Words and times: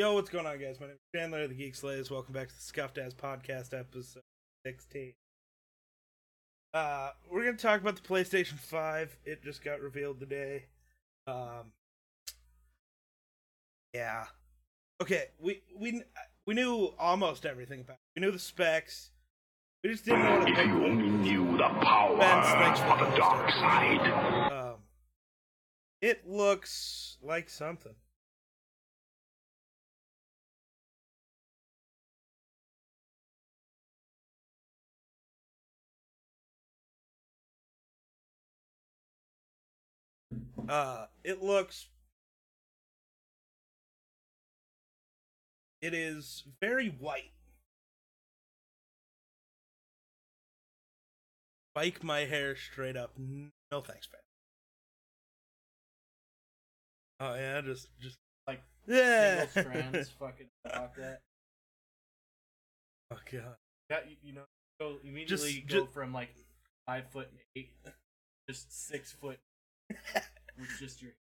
Yo, 0.00 0.14
what's 0.14 0.30
going 0.30 0.46
on, 0.46 0.58
guys? 0.58 0.80
My 0.80 0.86
name 0.86 0.94
is 0.94 1.00
Chandler, 1.14 1.46
the 1.46 1.52
Geek 1.52 1.74
Slays. 1.74 2.10
Welcome 2.10 2.32
back 2.32 2.48
to 2.48 2.54
the 2.54 2.60
Scuffed 2.62 2.96
Ass 2.96 3.12
Podcast, 3.12 3.78
episode 3.78 4.22
16. 4.64 5.12
Uh, 6.72 7.10
we're 7.30 7.44
gonna 7.44 7.58
talk 7.58 7.82
about 7.82 7.96
the 7.96 8.08
PlayStation 8.08 8.54
5. 8.54 9.18
It 9.26 9.44
just 9.44 9.62
got 9.62 9.82
revealed 9.82 10.18
today. 10.18 10.64
Um, 11.26 11.72
yeah. 13.92 14.24
Okay, 15.02 15.24
we 15.38 15.60
we 15.78 16.02
we 16.46 16.54
knew 16.54 16.94
almost 16.98 17.44
everything 17.44 17.80
about. 17.80 17.96
It. 17.96 18.20
We 18.20 18.24
knew 18.24 18.32
the 18.32 18.38
specs. 18.38 19.10
We 19.84 19.90
just 19.90 20.06
didn't 20.06 20.24
know 20.24 20.38
what 20.38 20.46
to 20.46 20.52
If 20.52 20.66
you 20.66 20.82
only 20.82 21.10
knew 21.10 21.58
the 21.58 21.68
power 21.82 22.16
Ben's, 22.16 22.80
of 22.80 23.00
the 23.00 23.16
dark 23.18 23.50
side. 23.50 24.50
Um, 24.50 24.76
it 26.00 26.26
looks 26.26 27.18
like 27.22 27.50
something. 27.50 27.96
Uh, 40.68 41.06
it 41.24 41.42
looks. 41.42 41.86
It 45.82 45.94
is 45.94 46.44
very 46.60 46.88
white. 46.88 47.32
Spike 51.74 52.02
my 52.04 52.20
hair 52.20 52.56
straight 52.56 52.96
up. 52.96 53.12
No 53.18 53.80
thanks, 53.80 54.08
man. 54.12 54.20
Oh 57.20 57.34
yeah, 57.34 57.60
just 57.60 57.88
just 58.00 58.16
Like, 58.46 58.62
yeah. 58.86 59.46
single 59.46 59.72
strands 59.72 60.08
fucking 60.18 60.48
fuck 60.64 60.96
that. 60.96 61.20
Oh 63.12 63.18
god. 63.30 63.56
Yeah, 63.90 63.98
you, 64.08 64.16
you 64.22 64.32
know, 64.34 64.42
go 64.80 64.96
immediately 65.04 65.64
Just- 65.66 65.68
go 65.68 65.80
ju- 65.80 65.88
from 65.92 66.12
like 66.12 66.34
five 66.86 67.04
foot 67.10 67.28
eight, 67.56 67.70
just 68.48 68.88
six 68.88 69.12
foot 69.12 69.38
with 70.58 70.68
just 70.78 71.02
your. 71.02 71.12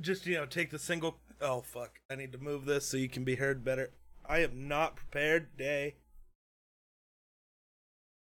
Just 0.00 0.26
you 0.26 0.36
know, 0.36 0.46
take 0.46 0.70
the 0.70 0.78
single. 0.78 1.18
Oh 1.40 1.60
fuck! 1.60 2.00
I 2.10 2.14
need 2.14 2.32
to 2.32 2.38
move 2.38 2.64
this 2.66 2.86
so 2.86 2.96
you 2.96 3.08
can 3.08 3.24
be 3.24 3.34
heard 3.36 3.64
better. 3.64 3.90
I 4.24 4.38
am 4.40 4.68
not 4.68 4.96
prepared 4.96 5.50
today. 5.58 5.96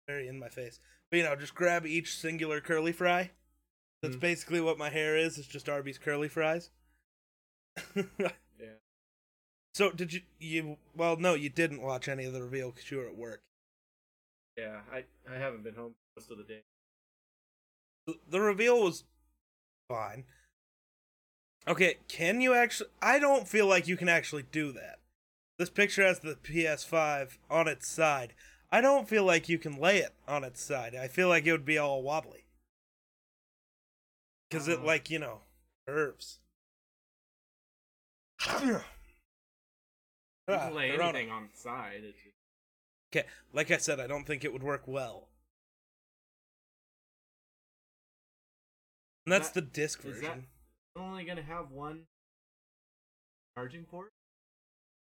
Very 0.07 0.27
in 0.27 0.39
my 0.39 0.49
face. 0.49 0.79
But 1.09 1.17
you 1.17 1.23
know, 1.23 1.35
just 1.35 1.55
grab 1.55 1.85
each 1.85 2.15
singular 2.17 2.61
curly 2.61 2.91
fry. 2.91 3.31
That's 4.01 4.15
Mhm. 4.15 4.19
basically 4.21 4.61
what 4.61 4.77
my 4.77 4.89
hair 4.89 5.17
is. 5.17 5.37
It's 5.37 5.47
just 5.47 5.67
Arby's 5.69 5.97
curly 5.97 6.27
fries. 6.29 6.69
Yeah. 8.59 8.73
So 9.75 9.91
did 9.91 10.13
you 10.13 10.21
you? 10.39 10.77
Well, 10.95 11.17
no, 11.17 11.35
you 11.35 11.49
didn't 11.49 11.81
watch 11.81 12.07
any 12.07 12.25
of 12.25 12.33
the 12.33 12.41
reveal 12.41 12.71
because 12.71 12.89
you 12.89 12.97
were 12.97 13.07
at 13.07 13.15
work. 13.15 13.43
Yeah, 14.57 14.81
I 14.91 15.05
I 15.29 15.35
haven't 15.35 15.63
been 15.63 15.75
home 15.75 15.95
most 16.15 16.31
of 16.31 16.37
the 16.37 16.43
day. 16.43 16.63
The- 18.07 18.19
The 18.27 18.41
reveal 18.41 18.81
was 18.83 19.03
fine. 19.89 20.25
Okay, 21.67 21.97
can 22.07 22.39
you 22.41 22.53
actually? 22.53 22.89
I 23.01 23.19
don't 23.19 23.47
feel 23.47 23.67
like 23.67 23.87
you 23.87 23.97
can 23.97 24.09
actually 24.09 24.43
do 24.51 24.71
that. 24.73 24.99
This 25.57 25.69
picture 25.69 26.03
has 26.05 26.19
the 26.19 26.35
PS5 26.35 27.37
on 27.49 27.67
its 27.67 27.87
side. 27.87 28.33
I 28.71 28.79
don't 28.81 29.07
feel 29.09 29.23
like 29.23 29.49
you 29.49 29.57
can 29.57 29.79
lay 29.79 29.97
it 29.97 30.13
on 30.27 30.43
its 30.43 30.61
side. 30.61 30.95
I 30.95 31.07
feel 31.07 31.29
like 31.29 31.45
it 31.45 31.51
would 31.51 31.65
be 31.65 31.77
all 31.77 32.01
wobbly. 32.03 32.45
Because 34.49 34.67
it, 34.67 34.79
Uh. 34.79 34.83
like, 34.83 35.09
you 35.09 35.19
know, 35.19 35.41
curves. 35.87 36.39
You 40.49 40.53
Ah, 40.55 40.67
can 40.67 40.75
lay 40.75 40.91
Corona. 40.91 41.09
anything 41.19 41.29
on 41.31 41.49
the 41.51 41.57
side. 41.57 42.13
Okay, 43.11 43.27
like 43.51 43.69
I 43.69 43.75
said, 43.77 43.99
I 43.99 44.07
don't 44.07 44.23
think 44.25 44.45
it 44.45 44.53
would 44.53 44.63
work 44.63 44.83
well. 44.87 45.27
And 49.27 49.33
that's 49.33 49.49
That- 49.49 49.65
the 49.65 49.71
disc 49.71 50.05
is 50.05 50.15
version. 50.21 50.47
that 50.95 51.01
only 51.01 51.25
gonna 51.25 51.43
have 51.43 51.69
one 51.69 52.07
charging 53.57 53.83
port? 53.85 54.13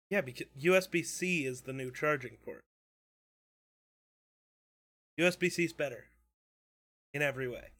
Yeah, 0.08 0.22
because 0.22 0.46
USB 0.56 1.02
C 1.02 1.44
is 1.44 1.64
the 1.64 1.74
new 1.74 1.92
charging 1.92 2.38
port. 2.38 2.64
USB 5.20 5.50
C 5.52 5.66
is 5.66 5.74
better 5.74 6.08
in 7.12 7.20
every 7.20 7.46
way. 7.46 7.72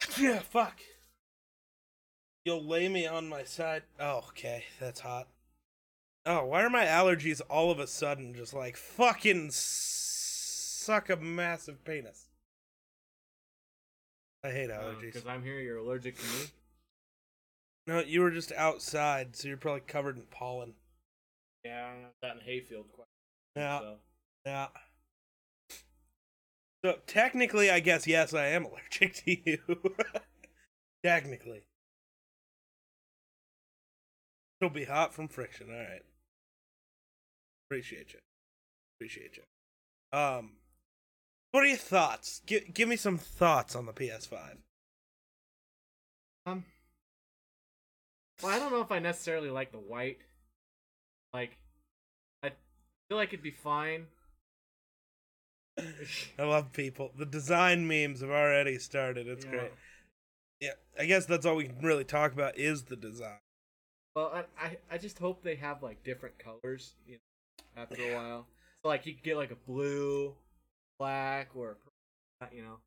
Yeah, 0.18 0.38
fuck. 0.38 0.80
You'll 2.44 2.64
lay 2.64 2.88
me 2.88 3.08
on 3.08 3.28
my 3.28 3.42
side. 3.42 3.82
Oh, 3.98 4.18
okay, 4.28 4.66
that's 4.78 5.00
hot. 5.00 5.26
Oh, 6.26 6.44
why 6.46 6.62
are 6.62 6.70
my 6.70 6.84
allergies 6.86 7.40
all 7.50 7.72
of 7.72 7.80
a 7.80 7.88
sudden 7.88 8.34
just 8.34 8.54
like 8.54 8.76
fucking 8.76 9.50
suck 9.50 11.10
a 11.10 11.16
massive 11.16 11.84
penis? 11.84 12.27
I 14.44 14.50
hate 14.50 14.70
allergies. 14.70 15.12
Because 15.12 15.26
I'm 15.26 15.42
here, 15.42 15.60
you're 15.60 15.78
allergic 15.78 16.18
to 16.18 16.24
me. 16.24 16.44
No, 17.86 18.00
you 18.00 18.20
were 18.20 18.30
just 18.30 18.52
outside, 18.52 19.34
so 19.34 19.48
you're 19.48 19.56
probably 19.56 19.80
covered 19.80 20.16
in 20.16 20.24
pollen. 20.30 20.74
Yeah, 21.64 21.90
that 22.22 22.36
in 22.36 22.42
hayfield 22.42 22.86
quite. 22.92 23.06
Yeah. 23.56 23.78
So. 23.80 23.96
Yeah. 24.46 24.66
So 26.84 26.96
technically, 27.06 27.70
I 27.70 27.80
guess 27.80 28.06
yes, 28.06 28.34
I 28.34 28.46
am 28.46 28.64
allergic 28.66 29.14
to 29.24 29.50
you. 29.50 29.58
technically, 31.04 31.62
it'll 34.60 34.72
be 34.72 34.84
hot 34.84 35.12
from 35.14 35.28
friction. 35.28 35.68
All 35.70 35.76
right. 35.76 36.02
Appreciate 37.66 38.12
you. 38.12 38.20
Appreciate 38.96 39.36
you. 39.36 40.18
Um, 40.18 40.52
what 41.52 41.62
are 41.64 41.66
your 41.66 41.76
thoughts? 41.76 42.42
Give 42.46 42.72
give 42.72 42.88
me 42.88 42.96
some 42.96 43.18
thoughts 43.18 43.74
on 43.74 43.86
the 43.86 43.92
PS5. 43.92 44.56
Um. 46.46 46.64
Well, 48.42 48.52
I 48.52 48.58
don't 48.58 48.72
know 48.72 48.80
if 48.80 48.92
I 48.92 48.98
necessarily 49.00 49.50
like 49.50 49.72
the 49.72 49.78
white. 49.78 50.18
Like, 51.34 51.58
I 52.42 52.52
feel 53.08 53.18
like 53.18 53.28
it'd 53.28 53.42
be 53.42 53.50
fine. 53.50 54.06
I 56.38 56.42
love 56.44 56.72
people. 56.72 57.12
The 57.16 57.26
design 57.26 57.86
memes 57.86 58.20
have 58.20 58.30
already 58.30 58.78
started. 58.78 59.26
It's 59.28 59.44
Yeah. 59.44 59.50
great. 59.50 59.72
Yeah, 60.60 60.72
I 60.98 61.04
guess 61.06 61.26
that's 61.26 61.46
all 61.46 61.54
we 61.54 61.68
can 61.68 61.80
really 61.82 62.02
talk 62.04 62.32
about 62.32 62.58
is 62.58 62.84
the 62.84 62.96
design. 62.96 63.38
Well, 64.16 64.32
I, 64.34 64.66
I 64.66 64.78
I 64.90 64.98
just 64.98 65.18
hope 65.18 65.42
they 65.42 65.54
have 65.56 65.82
like 65.84 66.02
different 66.02 66.36
colors. 66.38 66.94
You 67.06 67.14
know, 67.14 67.82
after 67.82 68.02
a 68.02 68.14
while, 68.16 68.46
so 68.82 68.88
like 68.88 69.06
you 69.06 69.14
could 69.14 69.22
get 69.22 69.36
like 69.36 69.52
a 69.52 69.56
blue, 69.70 70.34
black, 70.98 71.50
or 71.54 71.76
you 72.52 72.62
know, 72.62 72.78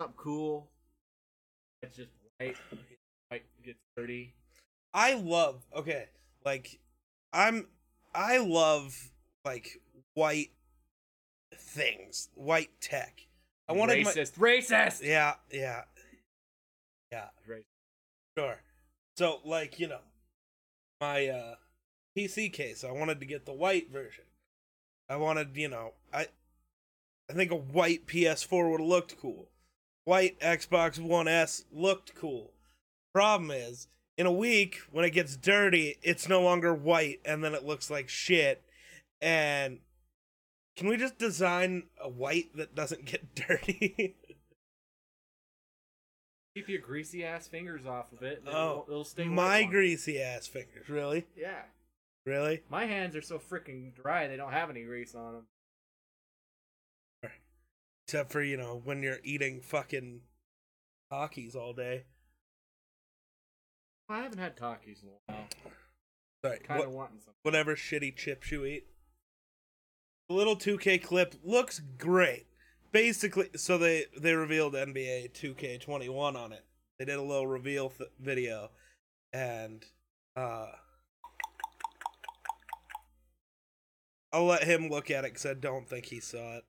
something 0.00 0.16
cool. 0.16 0.68
It's 1.82 1.96
just 1.96 2.10
white. 2.38 2.56
White 3.28 3.44
gets 3.64 3.78
dirty. 3.96 4.34
I 4.94 5.14
love 5.14 5.62
okay, 5.74 6.08
like 6.44 6.78
I'm 7.32 7.66
I 8.14 8.38
love 8.38 9.10
like 9.44 9.80
white 10.14 10.50
things, 11.54 12.28
white 12.34 12.70
tech. 12.80 13.26
I 13.68 13.72
wanted 13.72 14.04
my 14.04 14.12
racist. 14.12 14.34
Racist. 14.34 15.02
yeah, 15.02 15.34
yeah, 15.50 15.82
yeah, 17.10 17.28
Racist. 17.48 17.64
sure. 18.36 18.60
So 19.16 19.40
like 19.44 19.78
you 19.80 19.88
know, 19.88 20.00
my 21.00 21.28
uh 21.28 21.54
PC 22.16 22.52
case, 22.52 22.84
I 22.84 22.92
wanted 22.92 23.20
to 23.20 23.26
get 23.26 23.46
the 23.46 23.52
white 23.52 23.90
version. 23.90 24.24
I 25.08 25.16
wanted 25.16 25.56
you 25.56 25.68
know 25.68 25.92
I 26.12 26.26
I 27.32 27.34
think 27.34 27.50
a 27.50 27.56
white 27.56 28.06
PS4 28.06 28.70
would 28.70 28.80
have 28.80 28.88
looked 28.88 29.18
cool. 29.18 29.48
White 30.04 30.38
Xbox 30.40 30.98
One 30.98 31.26
S 31.26 31.64
looked 31.72 32.14
cool. 32.14 32.52
Problem 33.14 33.50
is, 33.50 33.88
in 34.18 34.26
a 34.26 34.32
week 34.32 34.80
when 34.90 35.06
it 35.06 35.10
gets 35.10 35.38
dirty, 35.38 35.96
it's 36.02 36.28
no 36.28 36.42
longer 36.42 36.74
white 36.74 37.20
and 37.24 37.42
then 37.42 37.54
it 37.54 37.64
looks 37.64 37.90
like 37.90 38.10
shit. 38.10 38.62
And 39.22 39.78
can 40.76 40.88
we 40.88 40.98
just 40.98 41.16
design 41.16 41.84
a 41.98 42.08
white 42.08 42.54
that 42.56 42.74
doesn't 42.74 43.06
get 43.06 43.34
dirty? 43.48 44.16
Keep 46.54 46.68
your 46.68 46.82
greasy 46.82 47.24
ass 47.24 47.46
fingers 47.46 47.86
off 47.86 48.12
of 48.12 48.22
it. 48.22 48.42
Oh, 48.46 48.50
it'll, 48.50 48.84
it'll 48.88 49.04
stay. 49.04 49.24
My 49.24 49.64
greasy 49.64 50.20
ass 50.20 50.46
fingers, 50.46 50.90
really? 50.90 51.24
Yeah. 51.34 51.62
Really? 52.26 52.60
My 52.68 52.84
hands 52.84 53.16
are 53.16 53.22
so 53.22 53.38
freaking 53.38 53.94
dry; 53.94 54.28
they 54.28 54.36
don't 54.36 54.52
have 54.52 54.68
any 54.68 54.82
grease 54.82 55.14
on 55.14 55.32
them. 55.32 55.46
Except 58.12 58.30
for, 58.30 58.42
you 58.42 58.58
know, 58.58 58.78
when 58.84 59.02
you're 59.02 59.20
eating 59.24 59.62
fucking 59.62 60.20
Takis 61.10 61.56
all 61.56 61.72
day. 61.72 62.04
I 64.06 64.18
haven't 64.18 64.36
had 64.36 64.54
Takis 64.54 65.02
in 65.02 65.08
a 65.08 65.32
while. 65.32 65.46
Sorry, 66.44 66.58
kind 66.58 66.82
of 66.82 66.90
wanting. 66.90 67.20
Whatever 67.42 67.74
shitty 67.74 68.14
chips 68.14 68.52
you 68.52 68.66
eat. 68.66 68.84
The 70.28 70.34
little 70.34 70.56
2K 70.56 71.02
clip 71.02 71.36
looks 71.42 71.80
great. 71.96 72.48
Basically, 72.92 73.48
so 73.56 73.78
they 73.78 74.04
they 74.14 74.34
revealed 74.34 74.74
NBA 74.74 75.32
2K21 75.32 76.36
on 76.36 76.52
it. 76.52 76.66
They 76.98 77.06
did 77.06 77.16
a 77.16 77.22
little 77.22 77.46
reveal 77.46 77.88
th- 77.88 78.10
video, 78.20 78.72
and 79.32 79.86
uh, 80.36 80.66
I'll 84.34 84.44
let 84.44 84.64
him 84.64 84.90
look 84.90 85.10
at 85.10 85.24
it 85.24 85.32
because 85.32 85.46
I 85.46 85.54
don't 85.54 85.88
think 85.88 86.04
he 86.04 86.20
saw 86.20 86.58
it. 86.58 86.64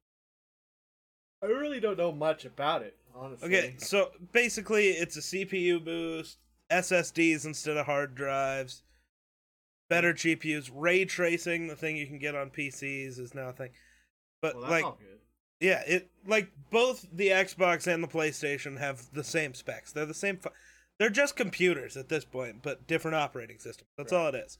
I 1.43 1.47
really 1.47 1.81
don't 1.81 1.97
know 1.97 2.11
much 2.13 2.45
about 2.45 2.81
it, 2.83 2.95
honestly. 3.13 3.47
Okay, 3.47 3.75
so 3.77 4.11
basically, 4.31 4.89
it's 4.91 5.17
a 5.17 5.19
CPU 5.19 5.83
boost, 5.83 6.37
SSDs 6.71 7.45
instead 7.45 7.75
of 7.75 7.85
hard 7.85 8.15
drives, 8.15 8.83
better 9.89 10.13
GPUs, 10.13 10.71
ray 10.73 11.03
tracing. 11.03 11.67
The 11.67 11.75
thing 11.75 11.97
you 11.97 12.07
can 12.07 12.17
get 12.17 12.33
on 12.35 12.49
PCs 12.49 13.19
is 13.19 13.35
now 13.35 13.49
a 13.49 13.53
thing. 13.53 13.71
But 14.41 14.55
well, 14.55 14.69
like, 14.69 14.85
yeah, 15.59 15.83
it 15.85 16.09
like 16.25 16.51
both 16.69 17.05
the 17.11 17.27
Xbox 17.27 17.87
and 17.93 18.01
the 18.01 18.07
PlayStation 18.07 18.79
have 18.79 19.11
the 19.11 19.23
same 19.23 19.53
specs. 19.53 19.91
They're 19.91 20.05
the 20.05 20.13
same. 20.13 20.37
Fu- 20.37 20.49
they're 20.97 21.09
just 21.09 21.35
computers 21.35 21.97
at 21.97 22.07
this 22.07 22.23
point, 22.23 22.61
but 22.61 22.87
different 22.87 23.15
operating 23.15 23.59
systems. 23.59 23.89
That's 23.97 24.13
Right. 24.13 24.19
all 24.19 24.27
it 24.29 24.35
is. 24.35 24.57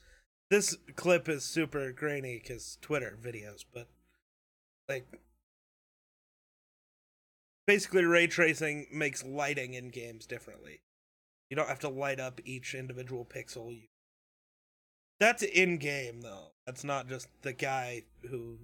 This 0.50 0.76
clip 0.96 1.30
is 1.30 1.46
super 1.46 1.92
grainy 1.94 2.40
because 2.40 2.78
Twitter 2.82 3.18
videos, 3.22 3.64
but 3.74 3.88
like 4.90 5.08
basically 7.66 8.04
ray 8.04 8.28
tracing 8.28 8.88
makes 8.92 9.24
lighting 9.24 9.74
in 9.74 9.90
games 9.90 10.26
differently. 10.26 10.82
You 11.50 11.56
don't 11.56 11.70
have 11.70 11.80
to 11.80 11.90
light 11.90 12.20
up 12.20 12.42
each 12.46 12.74
individual 12.74 13.26
pixel. 13.26 13.88
That's 15.20 15.44
in 15.44 15.78
game 15.78 16.22
though. 16.22 16.52
That's 16.66 16.84
not 16.84 17.08
just 17.08 17.28
the 17.42 17.54
guy 17.54 18.04
who 18.30 18.60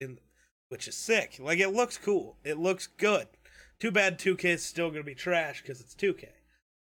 in 0.00 0.18
which 0.68 0.88
is 0.88 0.96
sick. 0.96 1.36
Like 1.38 1.58
it 1.58 1.70
looks 1.70 1.98
cool. 1.98 2.36
It 2.44 2.58
looks 2.58 2.86
good. 2.86 3.28
Too 3.78 3.90
bad 3.90 4.18
2K 4.18 4.44
is 4.44 4.64
still 4.64 4.88
going 4.88 5.02
to 5.02 5.06
be 5.06 5.14
trash 5.14 5.62
cuz 5.62 5.80
it's 5.80 5.94
2K. 5.94 6.28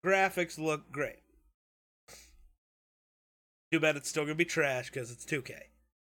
Graphics 0.05 0.57
look 0.57 0.91
great. 0.91 1.23
Too 3.71 3.79
bad 3.79 3.95
it's 3.95 4.09
still 4.09 4.23
going 4.23 4.35
to 4.37 4.43
be 4.43 4.45
trash 4.45 4.89
cuz 4.89 5.11
it's 5.11 5.25
2K. 5.25 5.59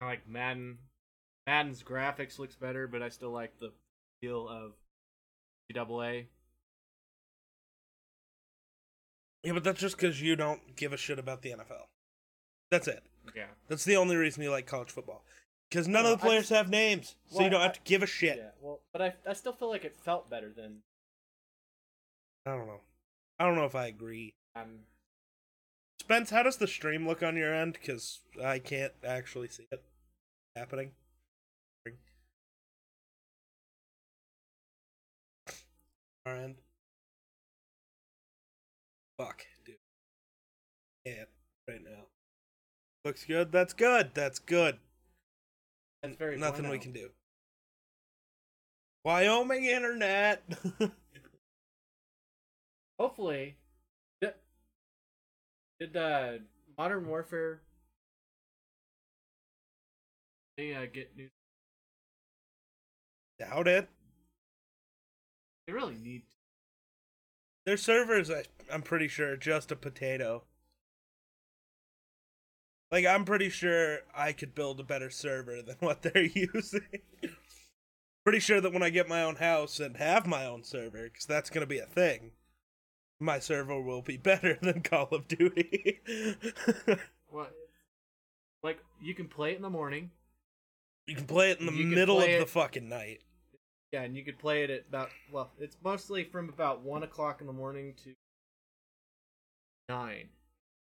I 0.01 0.05
like 0.05 0.27
Madden. 0.27 0.79
Madden's 1.45 1.83
graphics 1.83 2.39
looks 2.39 2.55
better, 2.55 2.87
but 2.87 3.01
I 3.01 3.09
still 3.09 3.31
like 3.31 3.59
the 3.59 3.73
feel 4.21 4.47
of 4.47 4.73
NCAA. 5.73 6.27
Yeah, 9.43 9.53
but 9.53 9.63
that's 9.63 9.79
just 9.79 9.97
cuz 9.97 10.21
you 10.21 10.35
don't 10.35 10.75
give 10.75 10.93
a 10.93 10.97
shit 10.97 11.19
about 11.19 11.41
the 11.41 11.51
NFL. 11.51 11.87
That's 12.71 12.87
it. 12.87 13.03
Yeah. 13.35 13.47
That's 13.67 13.83
the 13.85 13.97
only 13.97 14.15
reason 14.15 14.41
you 14.43 14.51
like 14.51 14.65
college 14.65 14.91
football. 14.91 15.23
Because 15.69 15.87
none 15.87 16.03
Well, 16.03 16.13
of 16.13 16.19
the 16.19 16.25
players 16.25 16.43
just- 16.49 16.51
have 16.57 16.69
names, 16.69 17.15
so 17.29 17.41
you 17.41 17.49
don't 17.49 17.61
I- 17.61 17.65
have 17.65 17.73
to 17.73 17.81
give 17.81 18.03
a 18.03 18.07
shit. 18.07 18.37
Yeah. 18.37 18.51
Well, 18.59 18.81
but 18.91 19.01
I 19.01 19.15
I 19.25 19.33
still 19.33 19.53
feel 19.53 19.69
like 19.69 19.83
it 19.83 19.95
felt 19.95 20.29
better 20.29 20.51
than 20.51 20.83
I 22.45 22.51
don't 22.51 22.67
know. 22.67 22.81
I 23.39 23.45
don't 23.45 23.55
know 23.55 23.65
if 23.65 23.75
I 23.75 23.87
agree. 23.87 24.33
um 24.55 24.85
Spence, 25.99 26.31
how 26.31 26.43
does 26.43 26.57
the 26.57 26.67
stream 26.67 27.07
look 27.07 27.23
on 27.23 27.37
your 27.37 27.53
end? 27.53 27.73
Because 27.73 28.21
I 28.43 28.59
can't 28.59 28.93
actually 29.03 29.47
see 29.47 29.67
it 29.71 29.83
happening. 30.55 30.95
Our 36.25 36.35
end. 36.35 36.55
Fuck, 39.17 39.45
dude. 39.65 39.75
Can't 41.05 41.27
right 41.67 41.83
now. 41.83 42.05
Looks 43.03 43.25
good. 43.25 43.51
That's 43.51 43.73
good. 43.73 44.11
That's 44.13 44.39
good. 44.39 44.77
that's 46.01 46.15
very 46.15 46.37
Nothing 46.37 46.69
we 46.69 46.79
can 46.79 46.93
do. 46.93 47.09
Wyoming 49.03 49.65
internet. 49.65 50.43
Hopefully, 52.99 53.57
did, 54.21 54.33
did 55.79 55.97
uh, 55.97 56.33
Modern 56.77 57.05
Warfare 57.07 57.59
they 60.57 60.73
uh, 60.73 60.85
get 60.91 61.17
new? 61.17 61.27
Doubt 63.39 63.67
it. 63.67 63.89
They 65.67 65.73
really 65.73 65.95
need. 65.95 66.19
To. 66.19 66.25
Their 67.65 67.77
servers, 67.77 68.29
I, 68.29 68.43
I'm 68.71 68.81
pretty 68.81 69.07
sure, 69.07 69.31
are 69.33 69.37
just 69.37 69.71
a 69.71 69.75
potato. 69.75 70.43
Like, 72.91 73.05
I'm 73.05 73.25
pretty 73.25 73.49
sure 73.49 73.99
I 74.15 74.33
could 74.33 74.53
build 74.53 74.79
a 74.79 74.83
better 74.83 75.09
server 75.09 75.61
than 75.61 75.77
what 75.79 76.01
they're 76.01 76.23
using. 76.23 76.81
pretty 78.23 78.39
sure 78.39 78.61
that 78.61 78.73
when 78.73 78.83
I 78.83 78.89
get 78.89 79.07
my 79.07 79.23
own 79.23 79.37
house 79.37 79.79
and 79.79 79.97
have 79.97 80.27
my 80.27 80.45
own 80.45 80.63
server, 80.63 81.03
because 81.03 81.25
that's 81.25 81.49
going 81.49 81.63
to 81.63 81.67
be 81.67 81.79
a 81.79 81.85
thing, 81.85 82.31
my 83.19 83.39
server 83.39 83.81
will 83.81 84.01
be 84.01 84.17
better 84.23 84.59
than 84.61 84.81
Call 84.81 85.07
of 85.11 85.27
Duty. 85.27 86.01
What? 87.33 87.51
Like 88.61 88.77
you 89.01 89.15
can 89.15 89.27
play 89.27 89.53
it 89.53 89.55
in 89.55 89.63
the 89.63 89.69
morning. 89.71 90.11
you 91.07 91.15
can 91.15 91.25
play 91.25 91.49
it 91.49 91.59
in 91.59 91.65
the 91.65 91.71
middle 91.71 92.19
of 92.19 92.25
play 92.25 92.37
the 92.37 92.45
fucking 92.45 92.87
night. 92.87 93.21
Yeah, 93.93 94.01
and 94.01 94.17
you 94.17 94.23
could 94.23 94.39
play 94.39 94.63
it 94.63 94.71
at 94.71 94.85
about 94.89 95.11
well, 95.31 95.51
it's 95.59 95.77
mostly 95.83 96.23
from 96.23 96.49
about 96.49 96.81
one 96.81 97.03
o'clock 97.03 97.41
in 97.41 97.47
the 97.47 97.53
morning 97.53 97.93
to 98.03 98.15
nine. 99.87 100.29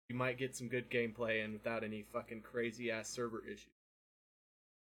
You 0.07 0.15
might 0.15 0.37
get 0.37 0.55
some 0.55 0.69
good 0.69 0.89
gameplay 0.89 1.43
and 1.43 1.51
without 1.51 1.83
any 1.83 2.05
fucking 2.13 2.41
crazy 2.41 2.89
ass 2.89 3.09
server 3.09 3.43
issues. 3.45 3.67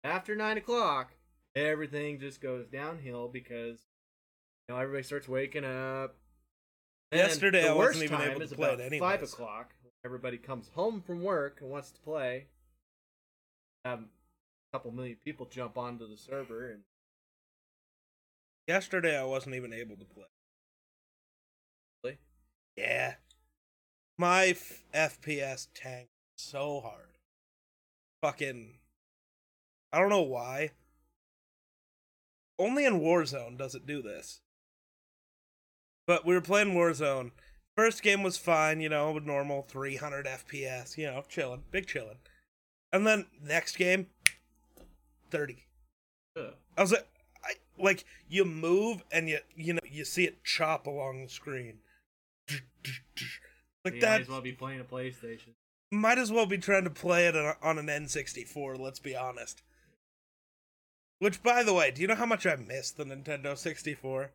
After 0.04 0.36
nine 0.36 0.58
o'clock, 0.58 1.12
everything 1.56 2.20
just 2.20 2.42
goes 2.42 2.66
downhill 2.66 3.28
because 3.28 3.78
you 4.68 4.74
know 4.74 4.76
everybody 4.78 5.02
starts 5.02 5.26
waking 5.26 5.64
up. 5.64 6.14
Then 7.10 7.20
Yesterday, 7.20 7.66
I 7.66 7.72
wasn't 7.72 8.04
even 8.04 8.18
time 8.18 8.30
able 8.32 8.46
to 8.46 8.54
play 8.54 8.72
it 8.74 8.80
anyways. 8.80 9.00
Five 9.00 9.22
o'clock. 9.22 9.70
Everybody 10.04 10.36
comes 10.36 10.68
home 10.74 11.00
from 11.00 11.22
work 11.22 11.60
and 11.62 11.70
wants 11.70 11.90
to 11.90 12.00
play. 12.00 12.48
Have 13.86 14.00
a 14.00 14.04
couple 14.76 14.92
million 14.92 15.16
people 15.24 15.46
jump 15.46 15.78
onto 15.78 16.06
the 16.06 16.18
server 16.18 16.68
and 16.68 16.82
Yesterday, 18.66 19.18
I 19.18 19.24
wasn't 19.24 19.56
even 19.56 19.72
able 19.72 19.96
to 19.96 20.04
play. 20.04 20.24
Really? 22.04 22.18
Yeah. 22.76 23.14
My 24.18 24.46
f- 24.46 24.84
FPS 24.94 25.68
tanked 25.74 26.10
so 26.36 26.80
hard. 26.80 27.16
Fucking. 28.22 28.78
I 29.92 29.98
don't 29.98 30.10
know 30.10 30.22
why. 30.22 30.70
Only 32.58 32.84
in 32.84 33.00
Warzone 33.00 33.56
does 33.56 33.74
it 33.74 33.86
do 33.86 34.02
this. 34.02 34.40
But 36.06 36.26
we 36.26 36.34
were 36.34 36.40
playing 36.40 36.74
Warzone. 36.74 37.30
First 37.76 38.02
game 38.02 38.22
was 38.22 38.36
fine, 38.36 38.80
you 38.80 38.88
know, 38.88 39.12
with 39.12 39.24
normal 39.24 39.62
300 39.62 40.26
FPS, 40.26 40.98
you 40.98 41.06
know, 41.06 41.22
chilling, 41.28 41.62
big 41.70 41.86
chilling. 41.86 42.18
And 42.92 43.06
then 43.06 43.26
next 43.42 43.76
game, 43.78 44.08
30. 45.30 45.64
Ugh. 46.36 46.54
I 46.76 46.82
was 46.82 46.92
like, 46.92 47.06
like 47.80 48.04
you 48.28 48.44
move 48.44 49.04
and 49.10 49.28
you 49.28 49.38
you 49.54 49.74
know 49.74 49.80
you 49.88 50.04
see 50.04 50.24
it 50.24 50.44
chop 50.44 50.86
along 50.86 51.24
the 51.24 51.28
screen. 51.28 51.78
Like 53.84 53.94
you 53.94 54.00
that 54.02 54.10
might 54.10 54.20
as 54.20 54.28
well 54.28 54.40
be 54.40 54.52
playing 54.52 54.80
a 54.80 54.84
PlayStation. 54.84 55.54
might 55.90 56.18
as 56.18 56.30
well 56.30 56.46
be 56.46 56.58
trying 56.58 56.84
to 56.84 56.90
play 56.90 57.26
it 57.26 57.36
on, 57.36 57.54
on 57.62 57.78
an 57.78 57.86
N64. 57.86 58.78
Let's 58.78 58.98
be 58.98 59.16
honest. 59.16 59.62
Which, 61.18 61.42
by 61.42 61.62
the 61.62 61.74
way, 61.74 61.90
do 61.90 62.00
you 62.00 62.08
know 62.08 62.14
how 62.14 62.26
much 62.26 62.46
I 62.46 62.56
miss 62.56 62.90
the 62.90 63.04
Nintendo 63.04 63.56
64? 63.56 64.30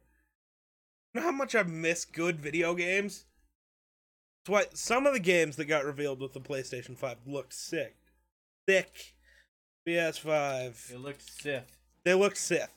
You 1.14 1.22
know 1.22 1.28
how 1.28 1.32
much 1.32 1.56
I 1.56 1.64
miss 1.64 2.06
good 2.06 2.40
video 2.40 2.75
games? 2.75 3.25
That's 4.46 4.54
why 4.54 4.66
some 4.74 5.08
of 5.08 5.14
the 5.14 5.20
games 5.20 5.56
that 5.56 5.66
got 5.66 5.86
revealed 5.86 6.22
with 6.22 6.34
the 6.34 6.40
PlayStation 6.40 6.96
5 6.96 7.18
looked 7.25 7.54
sick. 7.54 7.96
Thick. 8.68 9.14
PS5. 9.88 10.92
It 10.92 11.00
looked 11.00 11.22
Sith. 11.22 11.78
They 12.04 12.14
looked 12.14 12.38
Sith. 12.38 12.74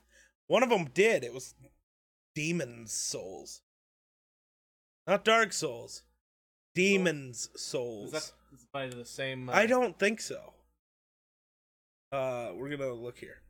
One 0.49 0.62
of 0.62 0.71
them 0.71 0.88
did. 0.93 1.23
It 1.23 1.33
was 1.33 1.55
Demon's 2.35 2.93
Souls. 2.93 3.62
Not 5.07 5.25
Dark 5.25 5.52
Souls. 5.52 6.02
Demon's 6.75 7.50
Souls. 7.57 8.07
Is 8.07 8.12
that 8.12 8.33
is 8.52 8.67
by 8.73 8.88
the 8.88 9.05
same? 9.05 9.49
Uh, 9.49 9.52
I 9.52 9.67
don't 9.67 9.99
think 9.99 10.21
so. 10.21 10.55
Uh, 12.11 12.50
we're 12.55 12.71
gonna 12.71 12.93
look 12.93 13.19
here. 13.19 13.43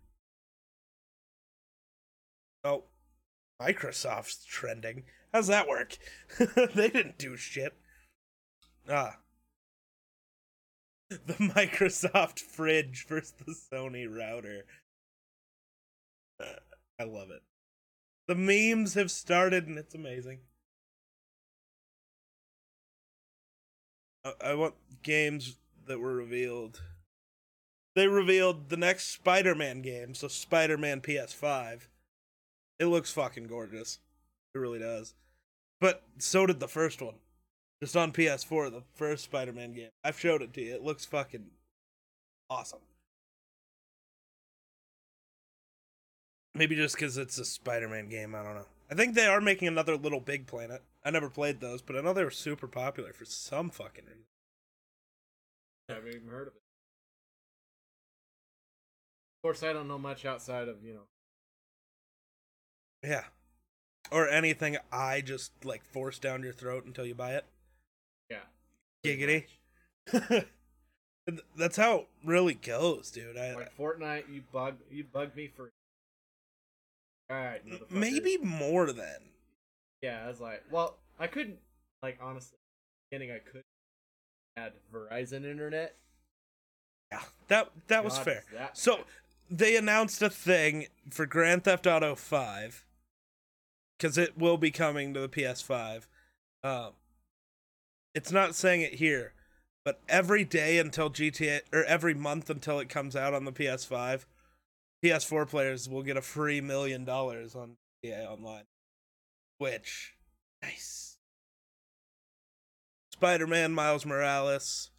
Oh, 2.64 2.84
Microsoft's 3.60 4.44
trending. 4.44 5.04
How's 5.32 5.46
that 5.46 5.68
work? 5.68 5.96
they 6.74 6.88
didn't 6.88 7.18
do 7.18 7.36
shit. 7.36 7.74
Ah. 8.88 9.18
The 11.10 11.16
Microsoft 11.34 12.40
fridge 12.40 13.06
versus 13.08 13.34
the 13.38 13.54
Sony 13.54 14.06
router. 14.08 14.64
Uh, 16.40 16.54
I 16.98 17.04
love 17.04 17.30
it. 17.30 17.42
The 18.26 18.34
memes 18.34 18.94
have 18.94 19.10
started 19.10 19.66
and 19.66 19.78
it's 19.78 19.94
amazing. 19.94 20.40
I, 24.24 24.32
I 24.50 24.54
want 24.54 24.74
games 25.02 25.56
that 25.86 26.00
were 26.00 26.14
revealed. 26.14 26.82
They 27.94 28.06
revealed 28.06 28.68
the 28.68 28.76
next 28.76 29.08
Spider 29.08 29.54
Man 29.54 29.82
game, 29.82 30.14
so 30.14 30.28
Spider 30.28 30.76
Man 30.76 31.00
PS5. 31.00 31.88
It 32.78 32.86
looks 32.86 33.10
fucking 33.10 33.46
gorgeous. 33.46 33.98
It 34.54 34.58
really 34.58 34.78
does. 34.78 35.14
But 35.80 36.02
so 36.18 36.46
did 36.46 36.60
the 36.60 36.68
first 36.68 37.00
one. 37.00 37.14
Just 37.82 37.96
on 37.96 38.12
PS4, 38.12 38.70
the 38.70 38.82
first 38.94 39.24
Spider 39.24 39.52
Man 39.52 39.72
game. 39.72 39.90
I've 40.04 40.18
showed 40.18 40.42
it 40.42 40.52
to 40.54 40.60
you. 40.60 40.74
It 40.74 40.82
looks 40.82 41.04
fucking 41.04 41.46
awesome. 42.50 42.80
Maybe 46.58 46.74
just 46.74 46.96
because 46.96 47.16
it's 47.16 47.38
a 47.38 47.44
Spider-Man 47.44 48.08
game. 48.08 48.34
I 48.34 48.42
don't 48.42 48.56
know. 48.56 48.66
I 48.90 48.94
think 48.96 49.14
they 49.14 49.26
are 49.26 49.40
making 49.40 49.68
another 49.68 49.96
Little 49.96 50.18
Big 50.18 50.48
Planet. 50.48 50.82
I 51.04 51.10
never 51.10 51.30
played 51.30 51.60
those, 51.60 51.82
but 51.82 51.94
I 51.94 52.00
know 52.00 52.12
they 52.12 52.24
were 52.24 52.32
super 52.32 52.66
popular 52.66 53.12
for 53.12 53.24
some 53.24 53.70
fucking 53.70 54.04
reason. 54.06 54.24
Never 55.88 56.08
even 56.08 56.28
heard 56.28 56.48
of 56.48 56.54
it. 56.54 56.62
Of 59.36 59.42
course, 59.42 59.62
I 59.62 59.72
don't 59.72 59.86
know 59.86 59.98
much 59.98 60.24
outside 60.26 60.66
of 60.66 60.82
you 60.82 60.94
know. 60.94 61.06
Yeah. 63.04 63.24
Or 64.10 64.28
anything 64.28 64.78
I 64.90 65.20
just 65.20 65.52
like 65.64 65.84
force 65.84 66.18
down 66.18 66.42
your 66.42 66.52
throat 66.52 66.84
until 66.84 67.06
you 67.06 67.14
buy 67.14 67.34
it. 67.34 67.44
Yeah. 68.28 68.46
Giggity. 69.04 69.44
That's 71.56 71.76
how 71.76 71.98
it 71.98 72.08
really 72.24 72.54
goes, 72.54 73.12
dude. 73.12 73.36
I, 73.36 73.54
Like 73.54 73.76
Fortnite, 73.76 74.24
you 74.32 74.42
bug 74.52 74.74
you 74.90 75.04
bug 75.04 75.36
me 75.36 75.46
for. 75.54 75.70
All 77.30 77.36
right, 77.36 77.60
maybe 77.90 78.38
more 78.38 78.92
than. 78.92 79.30
Yeah, 80.02 80.22
I 80.24 80.28
was 80.28 80.40
like, 80.40 80.64
well, 80.70 80.96
I 81.18 81.26
couldn't 81.26 81.58
like 82.02 82.18
honestly. 82.22 82.56
Beginning, 83.10 83.32
I 83.34 83.38
could 83.38 83.64
add 84.56 84.72
Verizon 84.92 85.44
internet. 85.44 85.96
Yeah, 87.12 87.20
that 87.48 87.70
that 87.88 88.04
was 88.04 88.18
fair. 88.18 88.44
that 88.54 88.76
So 88.76 89.00
they 89.50 89.76
announced 89.76 90.20
a 90.22 90.30
thing 90.30 90.86
for 91.10 91.26
Grand 91.26 91.64
Theft 91.64 91.86
Auto 91.86 92.14
5 92.14 92.84
because 93.96 94.18
it 94.18 94.38
will 94.38 94.58
be 94.58 94.70
coming 94.70 95.14
to 95.14 95.20
the 95.20 95.28
PS5. 95.28 96.06
Um, 96.62 96.92
it's 98.14 98.30
not 98.30 98.54
saying 98.54 98.82
it 98.82 98.94
here, 98.94 99.32
but 99.84 100.00
every 100.08 100.44
day 100.44 100.78
until 100.78 101.10
GTA 101.10 101.60
or 101.72 101.84
every 101.84 102.14
month 102.14 102.50
until 102.50 102.78
it 102.78 102.88
comes 102.88 103.16
out 103.16 103.34
on 103.34 103.44
the 103.44 103.52
PS5, 103.52 104.24
PS4 105.04 105.48
players 105.48 105.88
will 105.88 106.02
get 106.02 106.16
a 106.16 106.22
free 106.22 106.60
million 106.60 107.04
dollars 107.04 107.54
on 107.54 107.76
GTA 108.04 108.28
Online. 108.28 108.64
Which, 109.58 110.14
nice. 110.62 111.18
Spider 113.12 113.46
Man 113.46 113.72
Miles 113.72 114.06
Morales. 114.06 114.90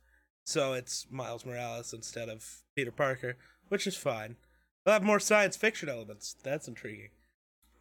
So 0.46 0.74
it's 0.74 1.06
Miles 1.10 1.46
Morales 1.46 1.94
instead 1.94 2.28
of 2.28 2.64
Peter 2.76 2.92
Parker, 2.92 3.38
which 3.68 3.86
is 3.86 3.96
fine. 3.96 4.36
They'll 4.84 4.94
have 4.94 5.04
more 5.04 5.20
science 5.20 5.56
fiction 5.56 5.90
elements. 5.90 6.36
That's 6.44 6.68
intriguing. 6.68 7.10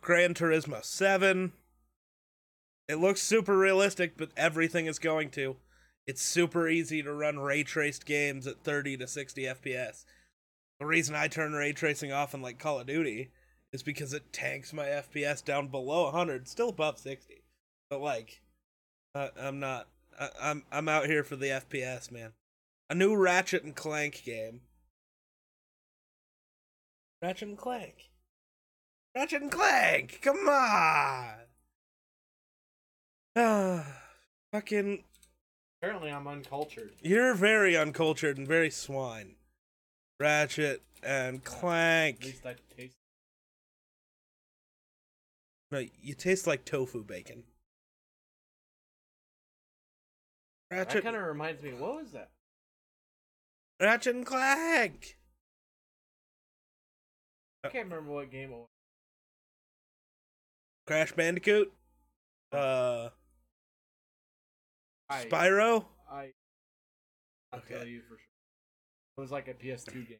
Gran 0.00 0.34
Turismo 0.34 0.84
7. 0.84 1.52
It 2.88 2.96
looks 2.96 3.20
super 3.22 3.56
realistic, 3.56 4.16
but 4.16 4.30
everything 4.36 4.86
is 4.86 4.98
going 4.98 5.30
to. 5.30 5.56
It's 6.06 6.22
super 6.22 6.68
easy 6.68 7.02
to 7.02 7.12
run 7.12 7.38
ray 7.38 7.62
traced 7.62 8.06
games 8.06 8.46
at 8.46 8.64
30 8.64 8.96
to 8.98 9.06
60 9.06 9.42
FPS. 9.42 10.04
The 10.80 10.86
reason 10.86 11.14
I 11.14 11.28
turn 11.28 11.52
ray 11.52 11.72
tracing 11.72 12.12
off 12.12 12.34
in 12.34 12.42
like 12.42 12.58
Call 12.58 12.80
of 12.80 12.86
Duty 12.86 13.30
is 13.72 13.82
because 13.82 14.12
it 14.12 14.32
tanks 14.32 14.72
my 14.72 14.86
FPS 14.86 15.44
down 15.44 15.68
below 15.68 16.04
100, 16.04 16.48
still 16.48 16.68
above 16.68 16.98
60. 16.98 17.42
But 17.90 18.00
like, 18.00 18.40
uh, 19.14 19.28
I'm 19.38 19.58
not. 19.58 19.88
I, 20.18 20.28
I'm 20.40 20.62
I'm 20.70 20.88
out 20.88 21.06
here 21.06 21.24
for 21.24 21.36
the 21.36 21.46
FPS, 21.46 22.10
man. 22.10 22.32
A 22.90 22.94
new 22.94 23.16
Ratchet 23.16 23.64
and 23.64 23.74
Clank 23.74 24.22
game. 24.24 24.60
Ratchet 27.22 27.48
and 27.48 27.58
Clank. 27.58 28.10
Ratchet 29.16 29.42
and 29.42 29.50
Clank. 29.50 30.20
Come 30.22 30.48
on. 30.48 31.34
Ah, 33.36 33.84
fucking. 34.52 35.02
apparently 35.82 36.10
I'm 36.10 36.28
uncultured. 36.28 36.92
You're 37.02 37.34
very 37.34 37.76
uncultured 37.76 38.38
and 38.38 38.46
very 38.46 38.70
swine. 38.70 39.34
Ratchet 40.20 40.82
and 41.02 41.36
At 41.36 41.44
Clank. 41.44 42.24
least 42.24 42.46
I 42.46 42.56
taste. 42.76 42.96
No, 45.70 45.84
you 46.00 46.14
taste 46.14 46.46
like 46.46 46.64
tofu 46.64 47.04
bacon. 47.04 47.44
Ratchet. 50.70 50.94
That 50.94 51.02
kind 51.04 51.16
of 51.16 51.22
reminds 51.22 51.62
me. 51.62 51.72
What 51.72 52.02
was 52.02 52.12
that? 52.12 52.30
Ratchet 53.80 54.16
and 54.16 54.26
Clank. 54.26 55.16
I 57.64 57.68
can't 57.68 57.88
remember 57.88 58.12
what 58.12 58.30
game 58.30 58.50
it 58.50 58.56
was. 58.56 58.68
Crash 60.86 61.12
Bandicoot. 61.12 61.72
Uh, 62.52 63.10
I, 65.10 65.24
Spyro. 65.26 65.84
I. 66.10 66.32
I'll 67.52 67.58
Okay. 67.60 67.74
tell 67.74 67.86
you 67.86 68.00
for 68.02 68.16
sure. 68.16 68.27
It 69.18 69.20
was 69.20 69.32
like 69.32 69.48
a 69.48 69.54
PS2 69.54 70.08
game. 70.08 70.18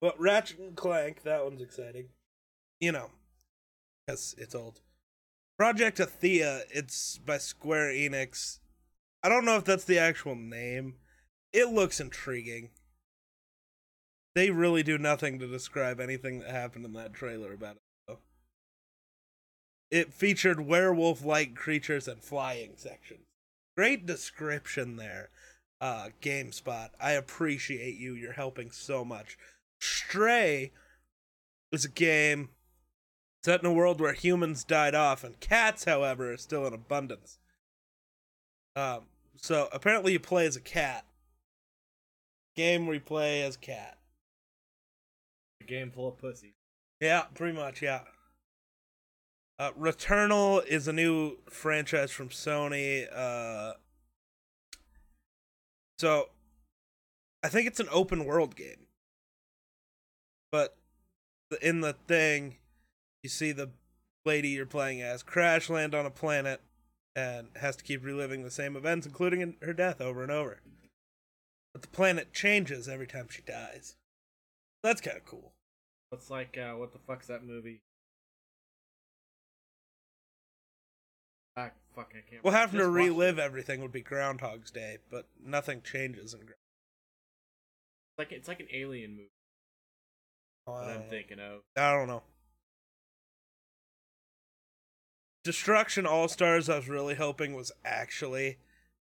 But 0.00 0.18
Ratchet 0.18 0.58
and 0.58 0.74
Clank, 0.74 1.22
that 1.24 1.44
one's 1.44 1.60
exciting. 1.60 2.06
You 2.80 2.92
know, 2.92 3.10
because 4.06 4.34
it's 4.38 4.54
old. 4.54 4.80
Project 5.58 5.98
Athia, 5.98 6.62
it's 6.70 7.18
by 7.18 7.36
Square 7.36 7.92
Enix. 7.92 8.60
I 9.22 9.28
don't 9.28 9.44
know 9.44 9.56
if 9.56 9.64
that's 9.64 9.84
the 9.84 9.98
actual 9.98 10.34
name. 10.34 10.94
It 11.52 11.68
looks 11.70 12.00
intriguing. 12.00 12.70
They 14.34 14.50
really 14.50 14.82
do 14.82 14.96
nothing 14.96 15.38
to 15.38 15.46
describe 15.46 16.00
anything 16.00 16.40
that 16.40 16.50
happened 16.50 16.86
in 16.86 16.94
that 16.94 17.12
trailer 17.12 17.52
about 17.52 17.76
it, 17.76 17.82
though. 18.08 18.18
It 19.90 20.14
featured 20.14 20.60
werewolf 20.60 21.22
like 21.22 21.54
creatures 21.54 22.08
and 22.08 22.22
flying 22.22 22.72
sections. 22.76 23.26
Great 23.76 24.06
description 24.06 24.96
there, 24.96 25.28
uh, 25.80 26.08
GameSpot. 26.22 26.90
I 27.00 27.12
appreciate 27.12 27.96
you. 27.96 28.14
You're 28.14 28.32
helping 28.32 28.70
so 28.70 29.04
much. 29.04 29.38
Stray 29.80 30.72
is 31.72 31.84
a 31.84 31.90
game 31.90 32.50
set 33.44 33.60
in 33.60 33.66
a 33.66 33.72
world 33.72 34.00
where 34.00 34.12
humans 34.12 34.64
died 34.64 34.94
off 34.94 35.22
and 35.22 35.38
cats, 35.40 35.84
however, 35.84 36.32
are 36.32 36.36
still 36.36 36.66
in 36.66 36.72
abundance. 36.72 37.38
Um, 38.74 39.02
so 39.36 39.68
apparently 39.72 40.12
you 40.12 40.20
play 40.20 40.46
as 40.46 40.56
a 40.56 40.60
cat. 40.60 41.04
Game 42.56 42.86
where 42.86 42.94
you 42.94 43.00
play 43.00 43.42
as 43.42 43.56
cat. 43.56 43.98
A 45.60 45.64
game 45.64 45.90
full 45.90 46.08
of 46.08 46.18
pussy. 46.18 46.54
Yeah, 47.00 47.24
pretty 47.34 47.56
much, 47.56 47.82
yeah. 47.82 48.00
Uh, 49.58 49.72
Returnal 49.72 50.66
is 50.66 50.88
a 50.88 50.92
new 50.92 51.38
franchise 51.48 52.10
from 52.10 52.28
Sony. 52.28 53.06
Uh, 53.14 53.74
so, 55.98 56.28
I 57.42 57.48
think 57.48 57.66
it's 57.66 57.80
an 57.80 57.88
open 57.90 58.24
world 58.24 58.56
game. 58.56 58.86
But 60.52 60.76
in 61.62 61.80
the 61.80 61.92
thing, 61.92 62.56
you 63.22 63.28
see 63.28 63.52
the 63.52 63.70
lady 64.24 64.48
you're 64.48 64.66
playing 64.66 65.02
as 65.02 65.22
crash 65.22 65.70
land 65.70 65.94
on 65.94 66.06
a 66.06 66.10
planet 66.10 66.60
and 67.14 67.48
has 67.56 67.76
to 67.76 67.84
keep 67.84 68.04
reliving 68.04 68.42
the 68.42 68.50
same 68.50 68.76
events, 68.76 69.06
including 69.06 69.40
in- 69.40 69.56
her 69.62 69.72
death 69.72 70.00
over 70.00 70.22
and 70.22 70.32
over. 70.32 70.60
But 71.72 71.82
the 71.82 71.88
planet 71.88 72.32
changes 72.32 72.88
every 72.88 73.06
time 73.06 73.28
she 73.30 73.42
dies. 73.42 73.96
That's 74.82 75.00
kind 75.00 75.16
of 75.16 75.24
cool. 75.24 75.52
It's 76.12 76.30
like, 76.30 76.56
uh, 76.58 76.74
what 76.74 76.92
the 76.92 76.98
fuck's 76.98 77.26
that 77.26 77.44
movie? 77.44 77.80
Fuck, 81.96 82.12
I 82.14 82.20
can't. 82.30 82.44
Well, 82.44 82.52
having 82.54 82.78
to 82.78 82.84
Just 82.84 82.90
watched 82.94 83.04
it. 83.06 83.10
relive 83.10 83.38
everything 83.40 83.80
would 83.82 83.90
be 83.92 84.02
Groundhog's 84.02 84.70
Day, 84.70 84.98
but 85.10 85.26
nothing 85.44 85.82
changes 85.82 86.32
in 86.34 86.40
It's 86.42 86.50
like 88.18 88.30
it's 88.32 88.46
like 88.48 88.60
an 88.60 88.68
alien 88.72 89.10
movie 89.12 89.30
that 90.68 90.96
I'm 90.96 91.02
thinking 91.10 91.38
of. 91.40 91.62
I 91.76 91.92
don't 91.92 92.06
know. 92.08 92.22
Destruction 95.44 96.06
All 96.06 96.26
Stars, 96.28 96.68
I 96.68 96.76
was 96.76 96.88
really 96.88 97.14
hoping 97.14 97.54
was 97.54 97.70
actually 97.84 98.58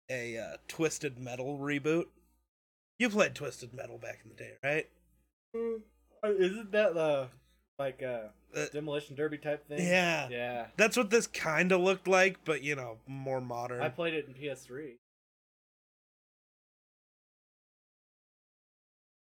a 0.09 0.37
uh, 0.37 0.57
Twisted 0.67 1.19
Metal 1.19 1.57
reboot. 1.59 2.05
You 2.97 3.09
played 3.09 3.35
Twisted 3.35 3.73
Metal 3.73 3.97
back 3.97 4.19
in 4.23 4.29
the 4.29 4.35
day, 4.35 4.53
right? 4.63 4.89
Uh, 6.23 6.31
Isn't 6.33 6.71
that 6.71 6.93
the 6.93 7.27
like 7.79 8.03
uh, 8.03 8.27
Uh, 8.55 8.65
demolition 8.73 9.15
derby 9.15 9.37
type 9.37 9.67
thing? 9.67 9.79
yeah. 9.85 10.27
Yeah. 10.29 10.65
That's 10.77 10.97
what 10.97 11.09
this 11.09 11.25
kind 11.27 11.71
of 11.71 11.81
looked 11.81 12.07
like, 12.07 12.43
but 12.45 12.61
you 12.61 12.75
know, 12.75 12.97
more 13.07 13.39
modern. 13.41 13.81
I 13.81 13.89
played 13.89 14.13
it 14.13 14.27
in 14.27 14.33
PS3. 14.33 14.97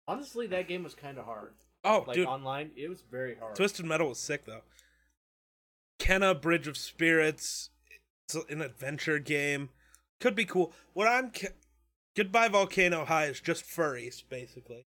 Honestly, 0.09 0.47
that 0.49 0.69
game 0.69 0.83
was 0.85 0.95
kind 0.95 1.19
of 1.19 1.25
hard. 1.25 1.55
oh, 1.85 2.05
Like 2.07 2.15
dude, 2.17 2.27
online, 2.27 2.71
it 2.77 2.89
was 2.89 3.03
very 3.11 3.35
hard. 3.37 3.57
Twisted 3.57 3.85
Metal 3.87 4.09
was 4.09 4.19
sick 4.21 4.45
though. 4.47 4.63
Kena 5.99 6.41
Bridge 6.41 6.69
of 6.69 6.77
Spirits. 6.77 7.71
It's 8.29 8.37
an 8.51 8.61
adventure 8.61 9.19
game. 9.19 9.71
Could 10.21 10.35
be 10.35 10.45
cool. 10.45 10.73
What 10.95 11.09
I'm 11.09 11.31
ca- 11.31 11.55
Goodbye 12.17 12.49
Volcano 12.49 13.05
High 13.05 13.27
is 13.27 13.41
just 13.41 13.65
furries, 13.65 14.23
basically. 14.29 14.85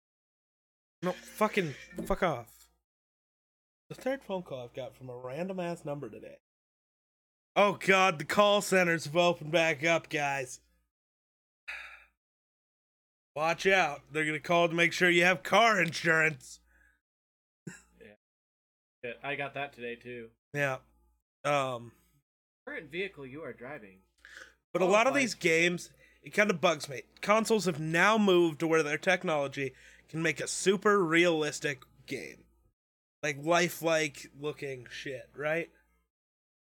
No, 1.02 1.12
fucking 1.12 1.74
fuck 2.04 2.22
off. 2.22 2.61
The 3.94 4.00
third 4.00 4.22
phone 4.22 4.42
call 4.42 4.64
I've 4.64 4.72
got 4.72 4.96
from 4.96 5.10
a 5.10 5.16
random 5.16 5.60
ass 5.60 5.84
number 5.84 6.08
today. 6.08 6.38
Oh 7.54 7.76
god, 7.78 8.18
the 8.18 8.24
call 8.24 8.62
centers 8.62 9.04
have 9.04 9.18
opened 9.18 9.52
back 9.52 9.84
up, 9.84 10.08
guys. 10.08 10.60
Watch 13.36 13.66
out. 13.66 14.00
They're 14.10 14.24
gonna 14.24 14.40
call 14.40 14.70
to 14.70 14.74
make 14.74 14.94
sure 14.94 15.10
you 15.10 15.24
have 15.24 15.42
car 15.42 15.78
insurance. 15.78 16.60
Yeah, 19.04 19.12
I 19.22 19.34
got 19.34 19.52
that 19.54 19.74
today 19.74 19.96
too. 19.96 20.28
Yeah. 20.54 20.78
Um, 21.44 21.92
Current 22.66 22.90
vehicle 22.90 23.26
you 23.26 23.42
are 23.42 23.52
driving. 23.52 23.98
but 24.72 24.80
a 24.80 24.86
lot 24.86 25.06
of 25.06 25.12
these 25.12 25.34
games, 25.34 25.90
it 26.22 26.30
kind 26.30 26.50
of 26.50 26.62
bugs 26.62 26.88
me. 26.88 27.02
Consoles 27.20 27.66
have 27.66 27.78
now 27.78 28.16
moved 28.16 28.60
to 28.60 28.66
where 28.66 28.82
their 28.82 28.96
technology 28.96 29.74
can 30.08 30.22
make 30.22 30.40
a 30.40 30.48
super 30.48 31.04
realistic 31.04 31.82
game. 32.06 32.41
Like 33.22 33.38
lifelike 33.42 34.30
looking 34.40 34.86
shit, 34.90 35.28
right? 35.36 35.70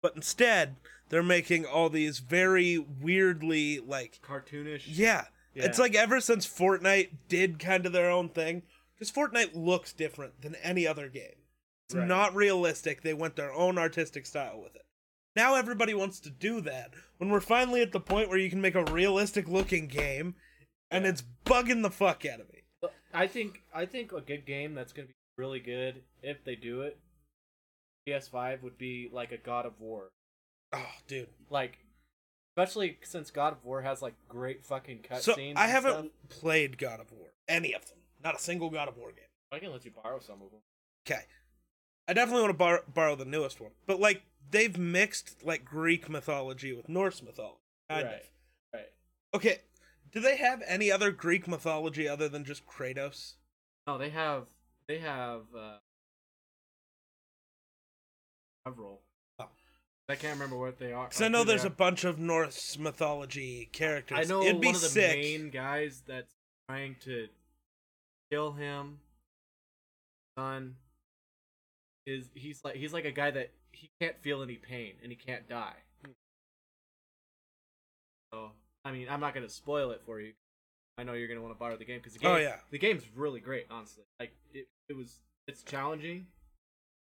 But 0.03 0.15
instead, 0.17 0.77
they're 1.09 1.23
making 1.23 1.65
all 1.67 1.89
these 1.91 2.19
very 2.21 2.79
weirdly 2.79 3.81
like 3.81 4.21
Cartoonish. 4.23 4.83
yeah. 4.87 5.25
It's 5.57 5.79
like 5.79 5.95
ever 5.95 6.21
since 6.21 6.47
Fortnite 6.49 7.11
did 7.29 7.61
kind 7.61 7.87
of 7.87 7.93
their 7.93 8.11
own 8.11 8.29
thing, 8.29 8.63
because 8.95 9.13
Fortnite 9.13 9.55
looks 9.55 9.93
different 9.93 10.43
than 10.43 10.57
any 10.57 10.85
other 10.87 11.09
game. 11.09 11.37
It's 11.89 11.95
Right. 11.95 12.09
not 12.09 12.35
realistic. 12.35 13.03
They 13.03 13.15
went 13.15 13.37
their 13.37 13.53
own 13.53 13.79
artistic 13.79 14.27
style 14.27 14.61
with 14.61 14.75
it. 14.75 14.83
Now 15.37 15.55
everybody 15.55 15.95
wants 15.95 16.19
to 16.21 16.31
do 16.31 16.61
that. 16.63 16.93
When 17.19 17.31
we're 17.31 17.41
finally 17.41 17.83
at 17.83 17.93
the 17.93 18.01
point 18.01 18.29
where 18.29 18.39
you 18.39 18.51
can 18.51 18.61
make 18.61 18.75
a 18.75 18.85
realistic 18.85 19.47
looking 19.49 19.87
game, 19.87 20.35
and 20.91 21.05
Yeah. 21.05 21.11
it's 21.11 21.23
bugging 21.45 21.83
the 21.83 21.91
fuck 21.91 22.25
out 22.25 22.41
of 22.41 22.53
me. 22.53 22.63
I 23.13 23.27
think 23.29 23.63
I 23.73 23.87
think 23.87 24.13
a 24.13 24.21
good 24.21 24.45
game 24.47 24.75
that's 24.75 24.93
gonna 24.93 25.09
be 25.09 25.15
really 25.37 25.61
good 25.61 26.03
if 26.23 26.45
they 26.45 26.55
do 26.57 26.83
it. 26.83 26.99
PS5 28.09 28.63
would 28.63 28.77
be 28.79 29.09
like 29.13 29.33
a 29.33 29.39
God 29.39 29.65
of 29.67 29.81
War, 29.81 30.11
Oh, 30.75 30.87
dude. 31.07 31.29
like 31.49 31.79
especially 32.57 32.99
since 33.03 33.31
God 33.31 33.53
of 33.55 33.65
War 33.65 33.83
has 33.83 34.03
like 34.03 34.15
great 34.29 34.65
fucking 34.65 34.99
cutscenes. 35.11 35.23
So 35.23 35.37
I 35.57 35.67
haven't 35.67 35.93
stuff. 36.29 36.41
played 36.41 36.77
God 36.79 37.01
of 37.01 37.11
War, 37.13 37.29
any 37.49 37.73
of 37.73 37.87
them. 37.87 37.99
Not 38.23 38.37
a 38.37 38.39
single 38.39 38.69
God 38.71 38.89
of 38.89 38.97
War 38.97 39.09
game. 39.09 39.25
I 39.53 39.59
can 39.59 39.73
let 39.73 39.85
you 39.85 39.91
borrow 39.91 40.19
some 40.21 40.43
of 40.43 40.51
them. 40.51 40.61
Okay. 41.07 41.23
I 42.07 42.13
definitely 42.13 42.43
want 42.43 42.53
to 42.53 42.59
bar- 42.59 42.85
borrow 42.93 43.17
the 43.17 43.25
newest 43.25 43.61
one. 43.61 43.71
But 43.87 43.99
like 44.01 44.23
they've 44.51 44.77
mixed 44.77 45.43
like 45.45 45.65
Greek 45.65 46.09
mythology 46.11 46.73
with 46.75 46.89
Norse 46.89 47.23
mythology. 47.23 47.59
Kind 47.89 48.05
right, 48.07 48.15
of. 48.15 48.21
right. 48.75 48.93
Okay. 49.35 49.59
Do 50.13 50.21
they 50.21 50.37
have 50.37 50.63
any 50.67 50.93
other 50.93 51.11
Greek 51.11 51.49
mythology 51.49 52.07
other 52.07 52.29
than 52.29 52.45
just 52.45 52.67
Kratos? 52.67 53.35
No, 53.87 53.97
they 53.99 54.11
have 54.11 54.45
they 54.89 54.99
have 54.99 55.43
uh 55.57 55.77
several. 58.67 59.01
Oh. 59.39 59.49
I 60.09 60.15
can't 60.17 60.35
remember 60.35 60.57
what 60.59 60.79
they 60.79 60.93
are. 60.93 61.07
Because 61.09 61.23
I 61.23 61.29
know 61.29 61.45
there's 61.45 61.65
a 61.65 61.71
bunch 61.71 62.05
of 62.05 62.19
Norse 62.19 62.79
mythology 62.79 63.69
characters. 63.73 64.19
I 64.19 64.25
know 64.25 64.43
It'd 64.43 64.61
be 64.61 64.67
one 64.69 64.75
of 64.75 64.81
the 64.83 64.89
sick. 64.89 65.17
main 65.17 65.51
guys 65.51 66.03
that's 66.07 66.33
trying 66.69 66.97
to 67.05 67.29
kill 68.31 68.53
him. 68.53 68.99
Son 70.39 70.77
is 72.07 72.29
he's 72.35 72.61
like 72.65 72.77
he's 72.77 72.93
like 72.93 73.05
a 73.05 73.13
guy 73.13 73.31
that 73.31 73.51
he 73.73 73.89
can't 74.01 74.17
feel 74.21 74.43
any 74.43 74.57
pain 74.57 74.95
and 75.03 75.11
he 75.11 75.17
can't 75.17 75.49
die. 75.49 75.75
So 78.33 78.51
I 78.85 78.93
mean, 78.93 79.07
I'm 79.09 79.21
not 79.21 79.33
gonna 79.35 79.49
spoil 79.49 79.91
it 79.93 80.03
for 80.05 80.21
you. 80.21 80.33
I 80.99 81.03
know 81.05 81.15
you're 81.15 81.29
gonna 81.29 81.41
want 81.41 81.55
to 81.55 81.59
borrow 81.59 81.77
the 81.77 81.85
game 81.85 81.99
because 81.99 82.13
the 82.13 82.19
game, 82.19 82.31
Oh, 82.31 82.37
yeah. 82.37 82.57
the 82.71 82.79
game's 82.79 83.05
really 83.17 83.41
great. 83.41 83.67
Honestly, 83.71 84.05
like 84.21 84.33
it, 84.53 84.67
it 84.89 84.97
was, 84.97 85.21
it's 85.49 85.63
challenging, 85.63 86.27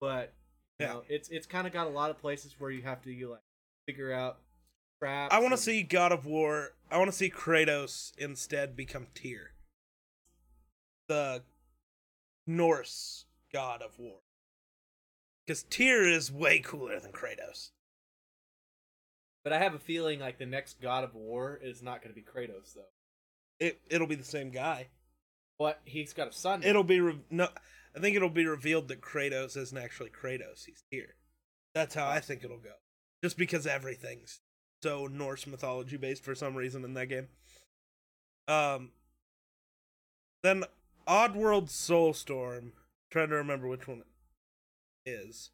but 0.01 0.33
you 0.79 0.85
Yeah. 0.85 0.93
know, 0.93 1.03
it's 1.09 1.29
it's 1.29 1.45
kind 1.47 1.65
of 1.67 1.73
got 1.73 1.87
a 1.87 1.89
lot 1.89 2.09
of 2.09 2.17
places 2.17 2.55
where 2.59 2.71
you 2.71 2.81
have 2.83 3.01
to 3.03 3.11
you 3.11 3.29
like 3.31 3.41
figure 3.87 4.11
out 4.11 4.39
traps. 5.01 5.33
I 5.33 5.39
want 5.39 5.49
to 5.51 5.53
and- 5.53 5.61
see 5.61 5.83
God 5.83 6.11
of 6.11 6.25
War. 6.25 6.73
I 6.91 6.97
want 6.97 7.09
to 7.09 7.15
see 7.17 7.29
Kratos 7.29 8.11
instead 8.17 8.75
become 8.75 9.07
Tyr, 9.13 9.51
the 11.07 11.43
Norse 12.47 13.25
god 13.53 13.81
of 13.81 13.97
war. 13.99 14.19
Because 15.45 15.63
Tyr 15.63 16.03
is 16.03 16.31
way 16.31 16.59
cooler 16.59 16.99
than 16.99 17.11
Kratos. 17.11 17.71
But 19.43 19.53
I 19.53 19.59
have 19.59 19.73
a 19.75 19.79
feeling 19.79 20.19
like 20.19 20.37
the 20.39 20.45
next 20.45 20.81
God 20.81 21.03
of 21.03 21.13
War 21.13 21.59
is 21.61 21.81
not 21.83 22.01
going 22.01 22.13
to 22.13 22.19
be 22.19 22.25
Kratos 22.25 22.73
though. 22.73 22.89
It 23.59 23.79
it'll 23.89 24.07
be 24.07 24.15
the 24.15 24.23
same 24.23 24.49
guy. 24.51 24.87
But 25.57 25.81
he's 25.85 26.13
got 26.13 26.29
a 26.29 26.33
son. 26.33 26.63
It'll 26.63 26.83
be 26.83 26.99
re- 26.99 27.21
no. 27.29 27.47
I 27.95 27.99
think 27.99 28.15
it'll 28.15 28.29
be 28.29 28.45
revealed 28.45 28.89
that 28.89 29.01
Kratos 29.01 29.55
isn't 29.55 29.77
actually 29.77 30.09
Kratos. 30.09 30.65
He's 30.65 30.83
here. 30.89 31.15
That's 31.73 31.95
how 31.95 32.07
I 32.07 32.19
think 32.19 32.43
it'll 32.43 32.57
go. 32.57 32.73
Just 33.23 33.37
because 33.37 33.65
everything's 33.65 34.41
so 34.83 35.07
Norse 35.07 35.47
mythology 35.47 35.97
based 35.97 36.23
for 36.23 36.35
some 36.35 36.55
reason 36.55 36.83
in 36.83 36.93
that 36.95 37.07
game. 37.07 37.27
Um. 38.47 38.91
Then 40.43 40.65
Oddworld 41.07 41.69
Soulstorm. 41.69 42.71
Trying 43.11 43.29
to 43.29 43.35
remember 43.35 43.67
which 43.67 43.87
one 43.87 44.03
it 45.05 45.09
is. 45.09 45.51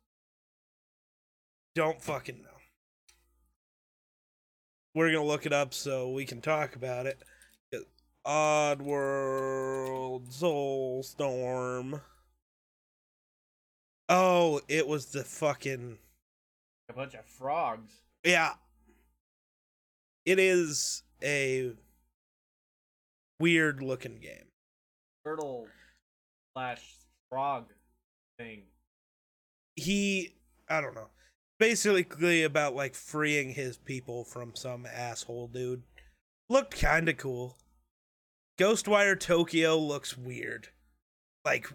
Don't 1.75 2.01
fucking 2.01 2.41
know. 2.41 2.49
We're 4.93 5.11
gonna 5.11 5.25
look 5.25 5.45
it 5.45 5.53
up 5.53 5.73
so 5.73 6.09
we 6.11 6.25
can 6.25 6.41
talk 6.41 6.75
about 6.75 7.05
it. 7.05 7.21
Oddworld 8.25 10.27
Soulstorm. 10.29 12.01
Oh, 14.09 14.61
it 14.67 14.87
was 14.87 15.07
the 15.07 15.23
fucking 15.23 15.97
a 16.89 16.93
bunch 16.93 17.13
of 17.13 17.25
frogs. 17.25 17.91
yeah. 18.23 18.53
It 20.25 20.37
is 20.37 21.03
a 21.23 21.71
weird 23.39 23.81
looking 23.81 24.19
game. 24.19 24.45
Turtle 25.25 25.67
slash 26.53 26.81
frog 27.29 27.71
thing. 28.37 28.63
He 29.75 30.35
I 30.69 30.81
don't 30.81 30.93
know. 30.93 31.07
Basically 31.57 32.43
about 32.43 32.75
like 32.75 32.95
freeing 32.95 33.53
his 33.53 33.77
people 33.77 34.25
from 34.25 34.55
some 34.55 34.85
asshole 34.85 35.47
dude. 35.47 35.83
Looked 36.49 36.75
kinda 36.75 37.13
cool. 37.13 37.55
Ghostwire 38.59 39.19
Tokyo 39.19 39.77
looks 39.77 40.17
weird. 40.17 40.69
Like 41.45 41.67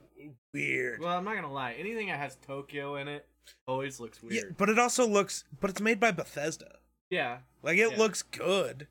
weird. 0.55 1.01
Well, 1.01 1.17
I'm 1.17 1.25
not 1.25 1.35
gonna 1.35 1.53
lie. 1.53 1.73
Anything 1.73 2.09
that 2.09 2.19
has 2.19 2.37
Tokyo 2.47 2.97
in 2.97 3.09
it 3.09 3.27
always 3.67 3.99
looks 4.01 4.21
Yeah, 4.23 4.29
weird. 4.43 4.57
but 4.57 4.69
it 4.69 4.79
also 4.79 5.07
looks 5.07 5.45
but 5.61 5.71
it's 5.71 5.81
made 5.81 5.99
by 6.01 6.13
Bethesda. 6.13 6.79
Yeah, 7.11 7.41
Like 7.63 7.79
it 7.79 7.93
Yeah. 7.93 7.97
looks 7.99 8.23
good. 8.23 8.89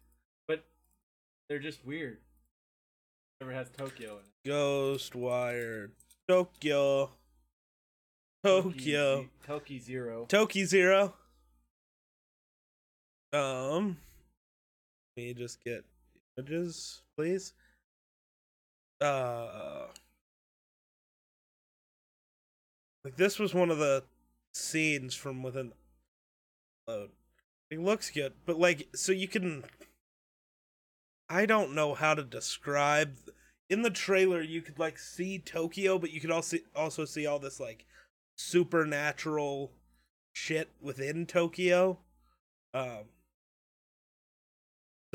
but 0.47 0.65
they're 1.47 1.59
just 1.59 1.85
weird. 1.85 2.19
Never 3.41 3.53
has 3.53 3.69
Tokyo 3.69 4.19
in 4.19 4.25
it. 4.25 4.49
Ghostwire 4.49 5.91
Tokyo. 6.27 7.11
Tokyo. 8.43 9.29
Toki 9.45 9.79
Zero. 9.79 10.25
Toki 10.27 10.65
Zero. 10.65 11.15
Um 13.33 13.97
let 15.17 15.23
me 15.23 15.33
just 15.33 15.63
get 15.63 15.83
images, 16.37 17.01
please. 17.17 17.53
Uh 19.01 19.87
like 23.03 23.17
this 23.17 23.37
was 23.37 23.53
one 23.53 23.69
of 23.69 23.77
the 23.77 24.03
scenes 24.53 25.13
from 25.13 25.43
within 25.43 25.73
load. 26.87 27.11
It 27.69 27.79
looks 27.79 28.09
good, 28.09 28.33
but 28.45 28.59
like 28.59 28.87
so 28.95 29.11
you 29.11 29.27
can 29.27 29.63
I 31.29 31.45
don't 31.45 31.73
know 31.73 31.93
how 31.93 32.13
to 32.13 32.23
describe 32.23 33.17
in 33.69 33.81
the 33.81 33.89
trailer 33.89 34.41
you 34.41 34.61
could 34.61 34.79
like 34.79 34.97
see 34.97 35.39
Tokyo, 35.39 35.97
but 35.97 36.11
you 36.11 36.21
could 36.21 36.31
also 36.31 36.57
also 36.75 37.05
see 37.05 37.25
all 37.25 37.39
this 37.39 37.59
like 37.59 37.85
supernatural 38.37 39.71
shit 40.33 40.69
within 40.81 41.25
Tokyo. 41.25 41.99
Um 42.73 43.05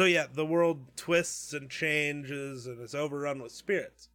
So 0.01 0.07
yeah, 0.07 0.25
the 0.33 0.47
world 0.47 0.97
twists 0.97 1.53
and 1.53 1.69
changes 1.69 2.67
and 2.67 2.81
is 2.81 2.95
overrun 2.95 3.43
with 3.43 3.53
spirits. 3.53 4.09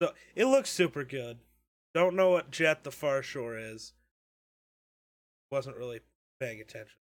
So 0.00 0.12
it 0.34 0.46
looks 0.46 0.70
super 0.70 1.04
good. 1.04 1.40
Don't 1.92 2.16
know 2.16 2.30
what 2.30 2.50
Jett 2.50 2.82
the 2.82 2.90
Far 2.90 3.22
Shore 3.22 3.58
is. 3.58 3.92
Wasn't 5.52 5.76
really 5.76 6.00
paying 6.40 6.62
attention 6.62 6.96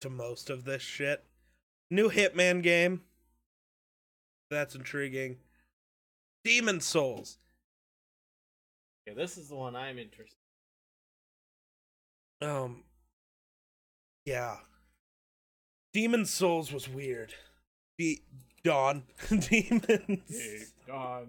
to 0.00 0.10
most 0.10 0.50
of 0.50 0.64
this 0.64 0.82
shit. 0.82 1.22
New 1.88 2.10
Hitman 2.10 2.64
game. 2.64 3.02
That's 4.50 4.74
intriguing. 4.74 5.36
Demon 6.44 6.80
Souls. 6.80 7.38
Okay, 9.06 9.16
this 9.16 9.38
is 9.38 9.50
the 9.50 9.54
one 9.54 9.76
I'm 9.76 10.00
interested. 10.00 10.34
Um 12.40 12.82
Yeah. 14.24 14.56
Demon 15.92 16.24
Souls 16.26 16.72
was 16.72 16.88
weird. 16.88 17.34
De- 17.98 18.22
Dawn. 18.62 19.04
Demons. 19.28 20.72
God. 20.86 21.28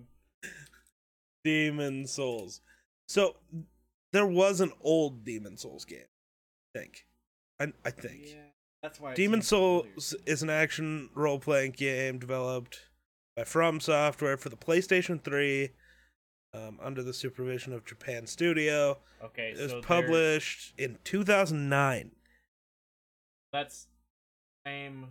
Demon 1.43 2.05
Souls. 2.07 2.61
So 3.07 3.35
there 4.11 4.25
was 4.25 4.61
an 4.61 4.71
old 4.81 5.23
Demon 5.23 5.57
Souls 5.57 5.85
game. 5.85 5.99
I 6.75 6.79
think. 6.79 7.05
I, 7.59 7.73
I 7.85 7.91
think. 7.91 8.21
Yeah, 8.27 8.35
that's 8.83 8.99
why. 8.99 9.13
Demon 9.13 9.41
seems 9.41 9.49
familiar. 9.49 9.91
Souls 9.99 10.15
is 10.25 10.43
an 10.43 10.49
action 10.49 11.09
role 11.13 11.39
playing 11.39 11.71
game 11.71 12.19
developed 12.19 12.81
by 13.35 13.43
From 13.43 13.79
Software 13.79 14.37
for 14.37 14.49
the 14.49 14.57
PlayStation 14.57 15.23
3, 15.23 15.69
um, 16.53 16.77
under 16.81 17.01
the 17.03 17.13
supervision 17.13 17.73
of 17.73 17.85
Japan 17.85 18.27
Studio. 18.27 18.97
Okay, 19.23 19.53
It 19.55 19.61
was 19.61 19.71
so 19.71 19.81
published 19.81 20.73
in 20.77 20.97
2009. 21.03 22.11
That's 23.51 23.87
same 24.69 25.07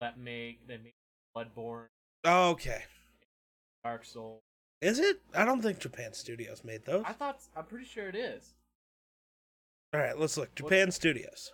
that 0.00 0.18
make 0.18 0.66
that 0.66 0.82
make 0.82 0.94
Bloodborne, 1.36 1.86
Okay. 2.26 2.82
Dark 3.84 4.04
Souls. 4.04 4.42
Is 4.80 4.98
it? 4.98 5.20
I 5.34 5.44
don't 5.44 5.62
think 5.62 5.78
Japan 5.78 6.12
Studios 6.12 6.64
made 6.64 6.84
those. 6.84 7.04
I 7.06 7.12
thought 7.12 7.40
I'm 7.56 7.64
pretty 7.64 7.84
sure 7.84 8.08
it 8.08 8.16
is. 8.16 8.54
All 9.92 10.00
right, 10.00 10.18
let's 10.18 10.36
look. 10.36 10.54
Japan 10.54 10.90
Studios. 10.90 11.52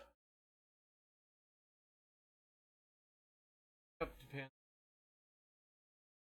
Up 4.00 4.12
Japan. 4.18 4.46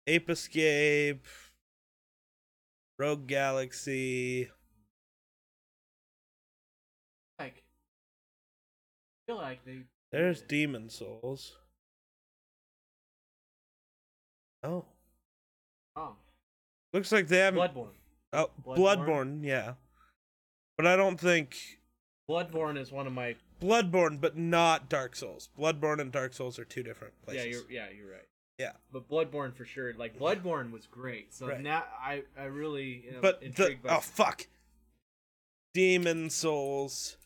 Ape 0.06 0.30
Escape, 0.30 1.26
Rogue 2.98 3.26
Galaxy. 3.26 4.50
Like, 7.38 7.64
I 7.64 9.26
feel 9.26 9.36
like 9.36 9.64
they. 9.64 9.84
There's 10.14 10.42
Demon 10.42 10.90
Souls. 10.90 11.56
Oh, 14.62 14.84
Oh, 15.96 16.14
looks 16.92 17.10
like 17.10 17.26
they 17.28 17.38
haven't. 17.38 17.60
Bloodborne. 17.60 17.88
oh, 18.32 18.50
Bloodborne? 18.64 18.76
Bloodborne, 18.78 19.44
yeah. 19.44 19.74
But 20.76 20.86
I 20.86 20.94
don't 20.96 21.18
think 21.18 21.56
Bloodborne 22.30 22.78
is 22.78 22.92
one 22.92 23.06
of 23.08 23.12
my. 23.12 23.34
Bloodborne, 23.60 24.20
but 24.20 24.36
not 24.36 24.88
Dark 24.88 25.16
Souls. 25.16 25.48
Bloodborne 25.58 26.00
and 26.00 26.10
Dark 26.12 26.32
Souls 26.32 26.58
are 26.60 26.64
two 26.64 26.82
different 26.84 27.14
places. 27.22 27.44
Yeah, 27.44 27.50
you're 27.50 27.70
yeah 27.70 27.86
you're 27.96 28.10
right. 28.12 28.28
Yeah. 28.58 28.72
But 28.92 29.08
Bloodborne 29.08 29.52
for 29.54 29.64
sure. 29.64 29.94
Like 29.94 30.16
Bloodborne 30.18 30.70
was 30.70 30.86
great. 30.86 31.34
So 31.34 31.48
Right. 31.48 31.60
now 31.60 31.84
I 32.00 32.22
I 32.38 32.44
really 32.44 33.04
am 33.14 33.20
but 33.20 33.40
the 33.40 33.46
intrigued 33.46 33.82
by. 33.82 33.96
oh 33.96 34.00
fuck, 34.00 34.46
Demon 35.74 36.30
Souls 36.30 37.16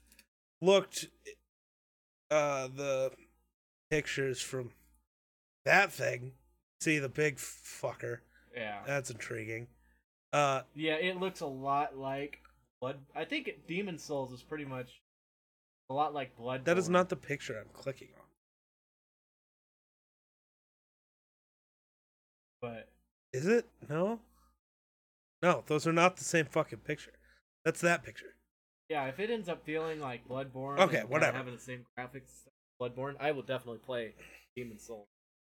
looked. 0.63 1.07
Uh, 2.31 2.69
the 2.69 3.11
pictures 3.91 4.41
from 4.41 4.71
that 5.65 5.93
thing. 5.93 6.33
See 6.81 6.99
the 6.99 7.09
big 7.09 7.37
fucker. 7.37 8.19
yeah. 8.55 8.81
That's 8.87 9.11
intriguing. 9.11 9.67
Uh, 10.33 10.63
Yeah, 10.75 10.95
it 10.95 11.17
looks 11.19 11.41
a 11.41 11.47
lot 11.47 11.97
like 11.97 12.41
Blood. 12.81 12.99
I 13.17 13.25
think 13.25 13.51
Demon 13.67 13.99
Souls 13.99 14.31
is 14.33 14.43
pretty 14.43 14.65
much 14.65 15.01
a 15.91 15.95
lot 15.95 16.13
like 16.15 16.37
Blood. 16.37 16.65
that 16.67 16.79
is 16.79 16.89
not 16.89 17.09
the 17.09 17.17
picture 17.17 17.59
I'm 17.59 17.71
clicking 17.73 18.09
on. 18.19 18.25
But 22.61 22.89
Is 23.33 23.47
it? 23.47 23.67
No. 23.89 24.21
No, 25.43 25.63
those 25.67 25.87
are 25.87 25.93
not 25.93 26.17
the 26.17 26.25
same 26.25 26.47
fucking 26.47 26.81
picture. 26.81 27.13
That's 27.65 27.81
that 27.81 28.03
picture. 28.03 28.35
Yeah, 28.89 29.05
if 29.07 29.19
it 29.21 29.31
ends 29.31 29.49
up 29.49 29.65
feeling 29.65 30.01
like 30.01 30.27
Bloodborne, 30.29 30.79
Okay, 30.81 31.03
whatever. 31.07 31.37
having 31.37 31.55
the 31.55 31.61
same 31.61 31.85
graphics, 31.99 32.47
Bloodborne, 32.81 33.15
I 33.21 33.33
will 33.33 33.43
definitely 33.43 33.81
play 33.85 34.15
Demon 34.57 34.79
Souls. 34.79 35.07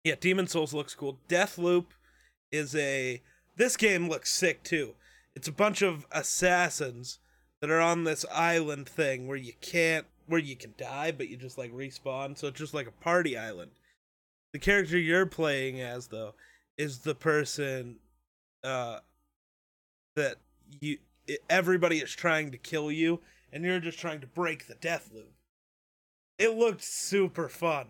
Yeah, 0.04 0.16
Demon 0.20 0.48
Souls 0.48 0.74
looks 0.74 0.94
cool. 0.96 1.18
Deathloop 1.30 1.86
is 2.52 2.76
a. 2.76 3.22
This 3.56 3.78
game 3.78 4.10
looks 4.10 4.32
sick 4.34 4.64
too. 4.64 4.96
It's 5.36 5.48
a 5.48 5.52
bunch 5.54 5.82
of 5.82 6.06
assassins 6.12 7.20
that 7.62 7.70
are 7.70 7.80
on 7.82 8.04
this 8.04 8.26
island 8.32 8.88
thing 8.90 9.28
where 9.28 9.38
you 9.38 9.54
can't, 9.62 10.06
where 10.28 10.40
you 10.40 10.56
can 10.56 10.74
die, 10.78 11.12
but 11.12 11.30
you 11.30 11.38
just 11.38 11.58
like 11.58 11.72
respawn. 11.74 12.38
So 12.38 12.48
it's 12.48 12.60
just 12.60 12.74
like 12.74 12.88
a 12.88 12.92
party 13.04 13.38
island. 13.38 13.72
The 14.52 14.60
character 14.60 14.98
you're 14.98 15.26
playing 15.26 15.80
as 15.82 16.08
though 16.08 16.34
is 16.78 17.00
the 17.00 17.16
person 17.16 17.98
uh 18.64 19.00
that 20.16 20.36
you 20.82 20.98
everybody 21.50 21.98
is 21.98 22.12
trying 22.12 22.52
to 22.52 22.58
kill 22.58 22.92
you 22.92 23.22
and 23.52 23.64
you're 23.64 23.80
just 23.80 24.00
trying 24.00 24.22
to 24.22 24.28
break 24.28 24.68
the 24.68 24.76
death 24.76 25.10
loop. 25.14 25.34
It 26.38 26.56
looked 26.56 26.84
super 26.84 27.48
fun. 27.48 27.88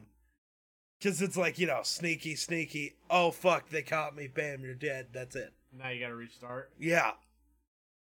Cause 1.01 1.21
it's 1.21 1.35
like, 1.35 1.59
you 1.59 1.67
know, 1.67 1.81
sneaky, 1.83 2.35
sneaky. 2.35 2.95
Oh 3.09 3.31
fuck, 3.31 3.69
they 3.69 3.81
caught 3.81 4.15
me, 4.15 4.27
bam, 4.27 4.61
you're 4.63 4.73
dead. 4.73 5.07
That's 5.11 5.35
it. 5.35 5.53
Now 5.77 5.89
you 5.89 5.99
gotta 5.99 6.15
restart. 6.15 6.71
Yeah. 6.79 7.11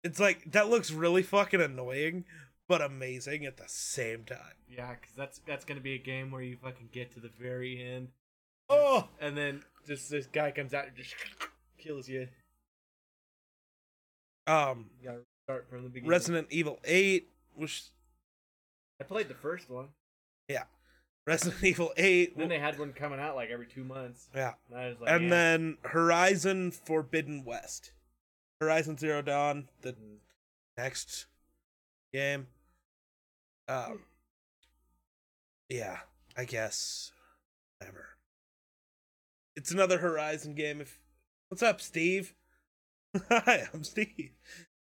It's 0.05 0.21
like 0.21 0.53
that 0.53 0.69
looks 0.69 0.93
really 0.93 1.23
fucking 1.23 1.61
annoying, 1.61 2.25
but 2.69 2.81
amazing 2.81 3.45
at 3.45 3.57
the 3.57 3.69
same 3.69 4.25
time. 4.25 4.55
Yeah, 4.69 4.95
because 4.95 5.15
that's 5.17 5.41
that's 5.47 5.65
gonna 5.65 5.81
be 5.81 5.95
a 5.95 5.99
game 5.99 6.31
where 6.31 6.43
you 6.43 6.57
fucking 6.63 6.91
get 6.93 7.13
to 7.15 7.21
the 7.21 7.31
very 7.41 7.83
end, 7.83 8.09
Oh 8.69 9.09
and 9.21 9.37
then 9.37 9.63
just 9.87 10.11
this 10.11 10.27
guy 10.27 10.51
comes 10.51 10.75
out 10.75 10.87
and 10.87 10.97
just 10.97 11.15
kills 11.79 12.09
you. 12.09 12.29
Um 14.47 14.91
You 15.01 15.09
gotta 15.09 15.23
start 15.45 15.69
from 15.69 15.83
the 15.85 15.89
beginning. 15.89 16.11
Resident 16.11 16.49
Evil 16.51 16.79
8, 16.85 17.29
which 17.55 17.85
I 19.01 19.05
played 19.05 19.29
the 19.29 19.35
first 19.35 19.69
one. 19.71 19.89
yeah. 20.49 20.65
Resident 21.27 21.63
Evil 21.65 21.93
8. 21.97 22.37
Then 22.37 22.49
they 22.49 22.59
had 22.59 22.79
one 22.79 22.93
coming 22.93 23.21
out 23.21 23.37
like 23.37 23.51
every 23.51 23.67
two 23.67 23.85
months. 23.85 24.29
yeah. 24.35 24.55
And 24.75 24.99
like, 25.01 25.11
and 25.11 25.25
yeah. 25.25 25.31
then 25.31 25.79
Horizon 25.83 26.71
Forbidden 26.73 27.45
West. 27.45 27.93
Horizon 28.61 28.97
Zero 28.99 29.23
Dawn, 29.23 29.69
the 29.83 29.93
Mm. 29.93 30.17
next 30.77 31.27
game. 32.13 32.47
Um 33.69 34.01
Yeah, 35.69 35.99
I 36.37 36.45
guess. 36.45 37.13
Whatever. 37.79 38.09
It's 39.57 39.71
another 39.71 39.99
Horizon 39.99 40.55
game 40.55 40.81
if 40.81 41.01
What's 41.49 41.63
up, 41.63 41.81
Steve? 41.81 42.35
Hi, 43.29 43.69
I'm 43.73 43.85
Steve. 43.85 44.31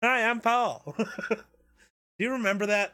Hi, 0.04 0.30
I'm 0.30 0.42
Paul. 0.42 0.96
Do 1.30 1.36
you 2.20 2.32
remember 2.32 2.66
that? 2.68 2.94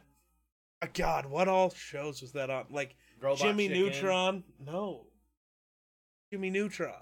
Oh, 0.84 0.88
God, 0.94 1.26
what 1.26 1.48
all 1.48 1.70
shows 1.72 2.22
was 2.22 2.34
that 2.34 2.50
on? 2.50 2.66
Like 2.70 2.96
Robot 3.22 3.40
Jimmy 3.40 3.68
Chicken. 3.68 3.84
Neutron? 3.84 4.44
No. 4.64 5.08
Jimmy 6.32 6.50
Neutron. 6.50 6.94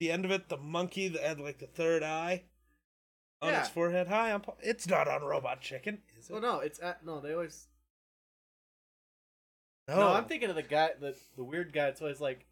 The 0.00 0.10
end 0.12 0.24
of 0.24 0.30
it, 0.30 0.48
the 0.48 0.56
monkey 0.56 1.08
that 1.08 1.22
had 1.22 1.40
like 1.40 1.58
the 1.58 1.66
third 1.66 2.02
eye 2.02 2.44
on 3.42 3.50
Yeah. 3.50 3.60
his 3.60 3.68
forehead. 3.68 4.06
Hi, 4.08 4.32
I'm 4.32 4.40
Paul. 4.40 4.56
It's 4.62 4.86
not 4.88 5.08
on 5.08 5.22
Robot 5.22 5.60
Chicken, 5.60 5.98
is 6.18 6.30
it? 6.30 6.32
Well, 6.32 6.42
no, 6.42 6.60
it's 6.60 6.80
at 6.80 7.04
no. 7.04 7.20
They 7.20 7.32
always. 7.32 7.66
no. 9.88 9.96
No, 9.96 10.08
I'm 10.12 10.24
thinking 10.26 10.50
of 10.50 10.56
the 10.56 10.62
guy, 10.62 10.90
the 11.00 11.16
the 11.36 11.44
weird 11.44 11.72
guy. 11.72 11.88
It's 11.88 12.00
always 12.00 12.20
like, 12.20 12.46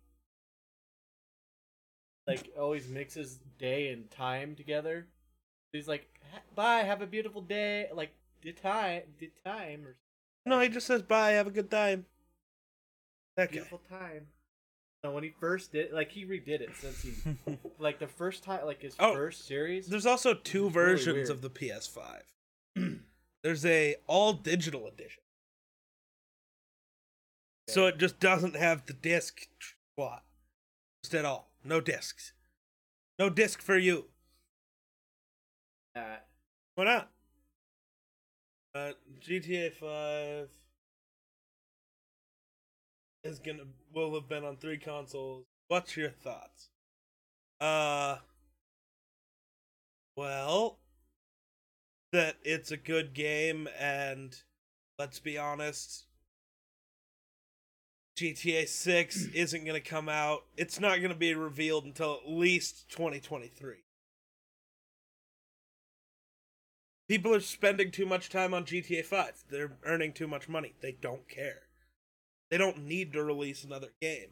like 2.27 2.51
always 2.59 2.89
mixes 2.89 3.39
day 3.59 3.89
and 3.91 4.11
time 4.11 4.55
together. 4.55 5.07
He's 5.73 5.89
like, 5.89 6.09
"Bye, 6.55 6.79
have 6.81 7.03
a 7.03 7.07
beautiful 7.07 7.41
day." 7.43 7.89
Like, 7.93 8.11
did 8.43 8.57
time, 8.57 9.03
did 9.19 9.31
time, 9.45 9.87
or 9.87 9.97
No, 10.45 10.61
he 10.61 10.69
just 10.69 10.87
says 10.87 11.03
bye, 11.03 11.33
have 11.33 11.47
a 11.47 11.51
good 11.51 11.71
time. 11.71 12.07
That 13.37 13.49
guy. 13.49 13.53
beautiful 13.53 13.81
time. 13.89 14.29
No, 15.05 15.13
when 15.13 15.23
he 15.23 15.31
first 15.31 15.73
did, 15.73 15.93
like 15.93 16.11
he 16.11 16.25
redid 16.25 16.61
it 16.61 16.71
since 16.75 17.03
he, 17.03 17.13
like 17.79 17.99
the 17.99 18.07
first 18.09 18.43
time, 18.43 18.65
like 18.65 18.83
his 18.83 18.97
Oh, 18.99 19.15
first 19.15 19.47
series. 19.47 19.87
There's 19.87 20.07
also 20.07 20.35
two 20.35 20.67
It's 20.67 20.75
really 20.77 20.93
versions 20.93 21.31
of 21.31 21.43
the 21.43 21.51
PS5. 21.51 22.23
There's 23.43 23.65
a 23.65 23.97
all 24.07 24.33
digital 24.33 24.89
edition. 24.89 25.23
So 27.69 27.87
it 27.87 27.99
just 27.99 28.21
doesn't 28.21 28.57
have 28.57 28.87
the 28.87 28.93
disc 28.93 29.49
slot. 29.95 30.25
Just 31.03 31.15
at 31.15 31.25
all. 31.25 31.51
No 31.67 31.81
discs. 31.81 32.33
No 33.19 33.29
disc 33.29 33.61
for 33.61 33.77
you. 33.77 34.07
Uh, 35.97 36.19
Why 36.77 36.85
not? 36.85 37.11
Uh, 38.75 38.93
GTA 39.21 39.71
5 39.71 40.49
is 43.25 43.41
gonna 43.41 43.65
will 43.93 44.15
have 44.15 44.29
been 44.29 44.45
on 44.45 44.57
three 44.59 44.79
consoles. 44.79 45.45
What's 45.67 45.97
your 45.97 46.11
thoughts? 46.11 46.69
Uh, 47.61 48.19
well, 50.17 50.79
that 52.13 52.37
it's 52.45 52.71
a 52.71 52.77
good 52.77 53.13
game, 53.13 53.69
and 53.79 54.41
let's 55.01 55.19
be 55.19 55.37
honest, 55.37 56.05
GTA 58.17 58.67
6 58.67 59.27
isn't 59.35 59.65
gonna 59.65 59.81
come 59.81 60.09
out. 60.09 60.45
It's 60.57 60.81
not 60.81 61.03
gonna 61.03 61.15
be 61.15 61.35
revealed 61.35 61.85
until 61.85 62.15
at 62.15 62.31
least 62.31 62.89
2023. 62.91 63.77
People 67.09 67.35
are 67.35 67.41
spending 67.41 67.91
too 67.91 68.07
much 68.07 68.31
time 68.31 68.53
on 68.53 68.65
GTA 68.65 69.05
5. 69.05 69.45
They're 69.49 69.77
earning 69.85 70.13
too 70.13 70.27
much 70.27 70.49
money. 70.49 70.75
They 70.81 70.97
don't 71.01 71.29
care. 71.29 71.63
They 72.51 72.59
don't 72.59 72.85
need 72.85 73.13
to 73.13 73.23
release 73.23 73.63
another 73.63 73.93
game. 74.01 74.31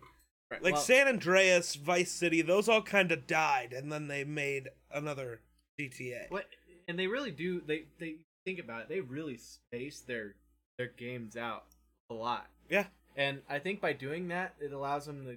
right, 0.50 0.62
Like 0.62 0.74
well, 0.74 0.82
San 0.82 1.06
Andreas, 1.06 1.74
Vice 1.76 2.10
City, 2.10 2.42
those 2.42 2.68
all 2.68 2.82
kind 2.82 3.12
of 3.12 3.26
died, 3.26 3.72
and 3.72 3.92
then 3.92 4.08
they 4.08 4.24
made 4.24 4.70
another 4.92 5.40
GTA. 5.78 6.30
What 6.30 6.46
and 6.88 6.98
they 6.98 7.06
really 7.06 7.30
do 7.30 7.60
they 7.60 7.84
they 7.98 8.16
think 8.44 8.58
about 8.58 8.82
it, 8.82 8.88
they 8.88 9.00
really 9.00 9.36
space 9.36 10.00
their 10.00 10.34
their 10.78 10.88
games 10.96 11.36
out 11.36 11.64
a 12.10 12.14
lot. 12.14 12.48
Yeah. 12.68 12.86
And 13.16 13.42
I 13.48 13.58
think 13.58 13.80
by 13.80 13.92
doing 13.92 14.28
that 14.28 14.54
it 14.60 14.72
allows 14.72 15.06
them 15.06 15.24
to 15.26 15.36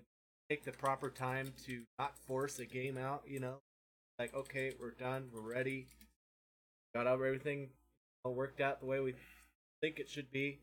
take 0.50 0.64
the 0.64 0.72
proper 0.72 1.10
time 1.10 1.54
to 1.66 1.82
not 2.00 2.18
force 2.18 2.60
a 2.60 2.66
game 2.66 2.98
out, 2.98 3.24
you 3.28 3.40
know. 3.40 3.58
like, 4.20 4.34
okay, 4.34 4.74
we're 4.80 4.92
done, 4.92 5.30
we're 5.34 5.42
ready, 5.42 5.88
got 6.96 7.06
everything 7.08 7.70
all 8.24 8.34
worked 8.34 8.62
out 8.62 8.80
the 8.80 8.86
way 8.86 9.00
we 9.00 9.14
think 9.82 10.00
it 10.00 10.10
should 10.10 10.32
be. 10.32 10.60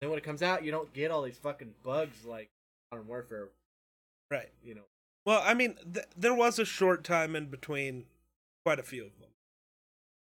Then 0.00 0.10
when 0.10 0.18
it 0.18 0.24
comes 0.24 0.42
out, 0.42 0.64
you 0.64 0.70
don't 0.72 0.92
get 0.92 1.10
all 1.10 1.22
these 1.22 1.38
fucking 1.38 1.74
bugs 1.84 2.24
like 2.24 2.48
Modern 2.90 3.06
Warfare. 3.06 3.48
Right. 4.30 4.50
You 4.64 4.74
know, 4.74 4.86
Well, 5.24 5.40
I 5.44 5.54
mean, 5.54 5.76
th- 5.92 6.06
there 6.16 6.34
was 6.34 6.58
a 6.58 6.64
short 6.64 7.04
time 7.04 7.36
in 7.36 7.46
between 7.46 8.04
quite 8.64 8.78
a 8.78 8.82
few 8.82 9.04
of 9.04 9.18
them. 9.20 9.30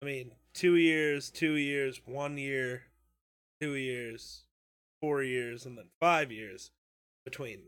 I 0.02 0.06
mean, 0.06 0.32
two 0.52 0.76
years, 0.76 1.30
two 1.30 1.54
years, 1.54 2.00
one 2.04 2.36
year, 2.36 2.82
two 3.60 3.74
years, 3.74 4.44
four 5.00 5.22
years, 5.22 5.66
and 5.66 5.76
then 5.76 5.86
five 6.00 6.30
years 6.32 6.70
between. 7.24 7.60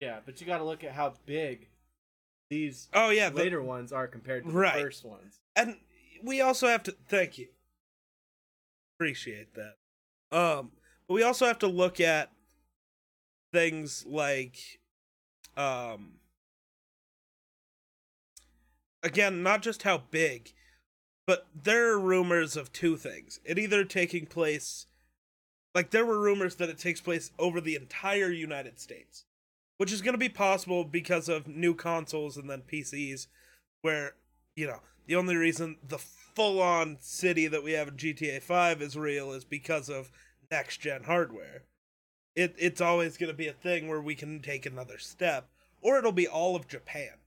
yeah, 0.00 0.20
but 0.24 0.40
you 0.40 0.46
got 0.46 0.58
to 0.58 0.64
look 0.64 0.82
at 0.84 0.92
how 0.92 1.14
big 1.26 1.68
these 2.48 2.88
Oh 2.94 3.10
yeah, 3.10 3.28
the- 3.30 3.36
later 3.36 3.62
ones 3.62 3.92
are 3.92 4.08
compared 4.08 4.44
to 4.44 4.50
Right. 4.50 4.74
the 4.76 4.82
first 4.82 5.04
ones. 5.04 5.40
and 5.54 5.76
we 6.22 6.40
also 6.40 6.66
have 6.68 6.82
to 6.84 6.92
thank 6.92 7.38
you. 7.38 7.48
Appreciate 8.98 9.54
that. 9.54 9.76
Um, 10.36 10.72
but 11.06 11.14
we 11.14 11.22
also 11.22 11.46
have 11.46 11.58
to 11.60 11.66
look 11.66 12.00
at 12.00 12.30
things 13.52 14.04
like, 14.06 14.80
um, 15.56 16.20
again, 19.02 19.42
not 19.42 19.62
just 19.62 19.82
how 19.82 19.98
big, 19.98 20.52
but 21.26 21.46
there 21.54 21.90
are 21.92 21.98
rumors 21.98 22.56
of 22.56 22.72
two 22.72 22.96
things. 22.96 23.40
It 23.44 23.58
either 23.58 23.84
taking 23.84 24.26
place, 24.26 24.86
like 25.74 25.90
there 25.90 26.06
were 26.06 26.20
rumors 26.20 26.56
that 26.56 26.68
it 26.68 26.78
takes 26.78 27.00
place 27.00 27.30
over 27.38 27.60
the 27.60 27.76
entire 27.76 28.30
United 28.30 28.80
States, 28.80 29.24
which 29.76 29.92
is 29.92 30.02
going 30.02 30.14
to 30.14 30.18
be 30.18 30.28
possible 30.28 30.84
because 30.84 31.28
of 31.28 31.46
new 31.46 31.74
consoles 31.74 32.36
and 32.36 32.48
then 32.48 32.62
PCs, 32.62 33.26
where 33.82 34.14
you 34.56 34.66
know 34.66 34.80
the 35.06 35.16
only 35.16 35.36
reason 35.36 35.76
the 35.86 35.98
full-on 35.98 36.96
city 37.00 37.46
that 37.46 37.64
we 37.64 37.72
have 37.72 37.88
in 37.88 37.96
GTA 37.96 38.42
5 38.42 38.82
is 38.82 38.96
real 38.96 39.32
is 39.32 39.44
because 39.44 39.88
of 39.88 40.10
next 40.50 40.78
gen 40.78 41.04
hardware. 41.04 41.64
It 42.34 42.54
it's 42.58 42.80
always 42.80 43.16
going 43.16 43.30
to 43.30 43.36
be 43.36 43.48
a 43.48 43.52
thing 43.52 43.88
where 43.88 44.00
we 44.00 44.14
can 44.14 44.40
take 44.40 44.66
another 44.66 44.98
step 44.98 45.48
or 45.82 45.98
it'll 45.98 46.12
be 46.12 46.28
all 46.28 46.56
of 46.56 46.68
Japan. 46.68 47.18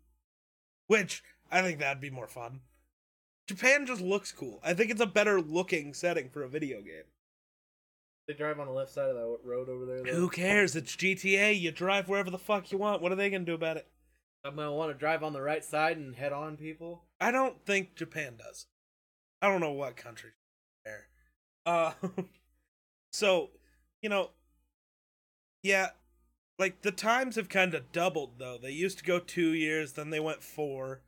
Which 0.87 1.23
I 1.51 1.61
think 1.61 1.79
that'd 1.79 2.01
be 2.01 2.09
more 2.09 2.27
fun. 2.27 2.61
Japan 3.47 3.85
just 3.85 4.01
looks 4.01 4.31
cool. 4.31 4.59
I 4.63 4.73
think 4.73 4.89
it's 4.89 5.01
a 5.01 5.05
better 5.05 5.41
looking 5.41 5.93
setting 5.93 6.29
for 6.29 6.43
a 6.43 6.49
video 6.49 6.81
game. 6.81 7.03
They 8.27 8.33
drive 8.33 8.59
on 8.59 8.67
the 8.67 8.73
left 8.73 8.91
side 8.91 9.09
of 9.09 9.15
that 9.15 9.37
road 9.43 9.67
over 9.69 9.85
there. 9.85 10.13
Who 10.13 10.29
cares? 10.29 10.75
It's 10.75 10.95
GTA. 10.95 11.59
You 11.59 11.71
drive 11.71 12.07
wherever 12.07 12.29
the 12.29 12.37
fuck 12.37 12.71
you 12.71 12.77
want. 12.77 13.01
What 13.01 13.11
are 13.11 13.15
they 13.15 13.29
going 13.29 13.45
to 13.45 13.51
do 13.51 13.55
about 13.55 13.77
it? 13.77 13.87
I'm 14.45 14.57
gonna 14.57 14.73
want 14.73 14.91
to 14.91 14.97
drive 14.97 15.23
on 15.23 15.31
the 15.31 15.41
right 15.41 15.63
side 15.63 15.97
and 15.97 16.15
head 16.15 16.33
on 16.33 16.57
people. 16.57 17.05
I 17.21 17.31
don't 17.31 17.65
think 17.65 17.95
Japan 17.95 18.35
does. 18.37 18.65
I 19.41 19.47
don't 19.47 19.61
know 19.61 19.71
what 19.71 19.95
country 19.95 20.31
there. 20.83 21.07
Uh 21.65 21.93
so, 23.13 23.51
you 24.01 24.09
know, 24.09 24.31
yeah, 25.61 25.89
like 26.59 26.81
the 26.81 26.91
times 26.91 27.37
have 27.37 27.47
kind 27.47 27.73
of 27.73 27.93
doubled 27.93 28.37
though. 28.37 28.57
They 28.61 28.71
used 28.71 28.97
to 28.97 29.05
go 29.05 29.19
2 29.19 29.53
years, 29.53 29.93
then 29.93 30.09
they 30.09 30.19
went 30.19 30.43
4. 30.43 30.99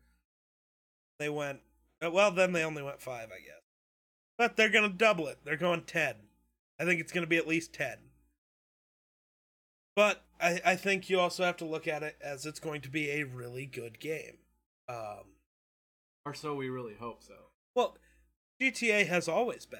They 1.19 1.29
went 1.29 1.59
well, 2.01 2.31
then 2.31 2.53
they 2.53 2.63
only 2.63 2.83
went 2.83 3.01
5, 3.01 3.29
I 3.31 3.39
guess. 3.39 3.61
But 4.37 4.57
they're 4.57 4.69
going 4.69 4.89
to 4.89 4.95
double 4.95 5.27
it. 5.27 5.39
They're 5.43 5.55
going 5.55 5.83
10. 5.83 6.15
I 6.79 6.85
think 6.85 6.99
it's 6.99 7.11
going 7.11 7.23
to 7.23 7.29
be 7.29 7.37
at 7.37 7.47
least 7.47 7.73
10. 7.73 7.97
But 9.95 10.23
I, 10.41 10.59
I 10.65 10.75
think 10.75 11.09
you 11.09 11.19
also 11.19 11.43
have 11.43 11.57
to 11.57 11.65
look 11.65 11.87
at 11.87 12.03
it 12.03 12.17
as 12.21 12.45
it's 12.45 12.59
going 12.59 12.81
to 12.81 12.89
be 12.89 13.09
a 13.11 13.23
really 13.23 13.65
good 13.65 13.99
game. 13.99 14.37
Um, 14.89 15.23
Or 16.25 16.33
so 16.33 16.53
we 16.55 16.69
really 16.69 16.95
hope 16.99 17.23
so. 17.23 17.33
well, 17.75 17.95
GTA 18.61 19.07
has 19.07 19.27
always 19.27 19.65
been. 19.65 19.79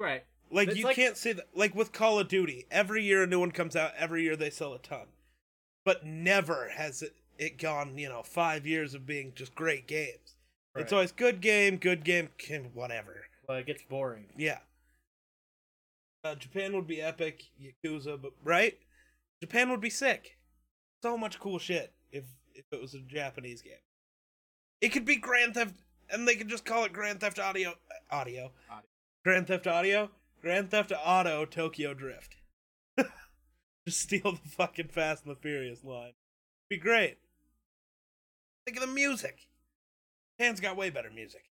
Right. 0.00 0.24
Like 0.50 0.68
It's 0.68 0.78
you 0.78 0.84
like- 0.84 0.96
can't 0.96 1.16
say 1.16 1.32
that. 1.32 1.48
Like 1.54 1.74
with 1.74 1.92
Call 1.92 2.18
of 2.18 2.28
Duty, 2.28 2.66
every 2.70 3.02
year 3.04 3.22
a 3.22 3.26
new 3.26 3.40
one 3.40 3.52
comes 3.52 3.74
out. 3.76 3.92
Every 3.96 4.22
year 4.22 4.36
they 4.36 4.50
sell 4.50 4.74
a 4.74 4.78
ton, 4.78 5.06
but 5.84 6.04
never 6.04 6.70
has 6.76 7.02
it 7.02 7.14
it 7.38 7.56
gone. 7.58 7.96
You 7.96 8.08
know, 8.10 8.22
five 8.22 8.66
years 8.66 8.94
of 8.94 9.06
being 9.06 9.32
just 9.34 9.54
great 9.54 9.86
games. 9.86 10.34
It's 10.76 10.92
always 10.92 11.12
good 11.12 11.40
game, 11.40 11.76
good 11.76 12.02
game, 12.04 12.30
game, 12.38 12.70
whatever. 12.74 13.26
Well, 13.48 13.58
it 13.58 13.66
gets 13.66 13.82
boring. 13.82 14.26
Yeah. 14.36 14.58
Uh, 16.24 16.34
Japan 16.36 16.74
would 16.74 16.86
be 16.86 17.00
epic, 17.00 17.44
Yakuza, 17.60 18.20
but 18.20 18.32
right? 18.44 18.78
Japan 19.40 19.70
would 19.70 19.80
be 19.80 19.90
sick. 19.90 20.38
So 21.02 21.18
much 21.18 21.40
cool 21.40 21.58
shit 21.58 21.92
if 22.12 22.24
if 22.54 22.64
it 22.70 22.80
was 22.80 22.94
a 22.94 23.00
Japanese 23.00 23.62
game. 23.62 23.74
It 24.80 24.90
could 24.90 25.04
be 25.04 25.16
Grand 25.16 25.54
Theft, 25.54 25.74
and 26.10 26.26
they 26.26 26.36
could 26.36 26.48
just 26.48 26.64
call 26.64 26.84
it 26.84 26.92
Grand 26.92 27.20
Theft 27.20 27.38
Audio. 27.38 27.74
Audio. 28.10 28.52
Audio. 28.70 28.88
Grand 29.24 29.46
Theft 29.48 29.66
Audio. 29.66 30.10
Grand 30.40 30.70
Theft 30.70 30.92
Auto 31.04 31.44
Tokyo 31.44 31.94
Drift. 31.94 32.36
just 33.86 34.00
steal 34.00 34.32
the 34.32 34.48
fucking 34.48 34.88
Fast 34.88 35.24
and 35.24 35.34
the 35.34 35.40
Furious 35.40 35.82
line. 35.82 36.12
Be 36.68 36.78
great. 36.78 37.18
Think 38.64 38.76
of 38.76 38.86
the 38.88 38.94
music. 38.94 39.46
Japan's 40.38 40.60
got 40.60 40.76
way 40.76 40.90
better 40.90 41.10
music. 41.10 41.44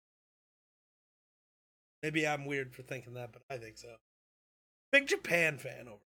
Maybe 2.02 2.26
I'm 2.26 2.44
weird 2.44 2.74
for 2.74 2.82
thinking 2.82 3.14
that, 3.14 3.32
but 3.32 3.42
I 3.50 3.56
think 3.56 3.76
so. 3.78 3.96
Big 4.90 5.06
Japan 5.06 5.58
fan 5.58 5.88
over 5.88 6.00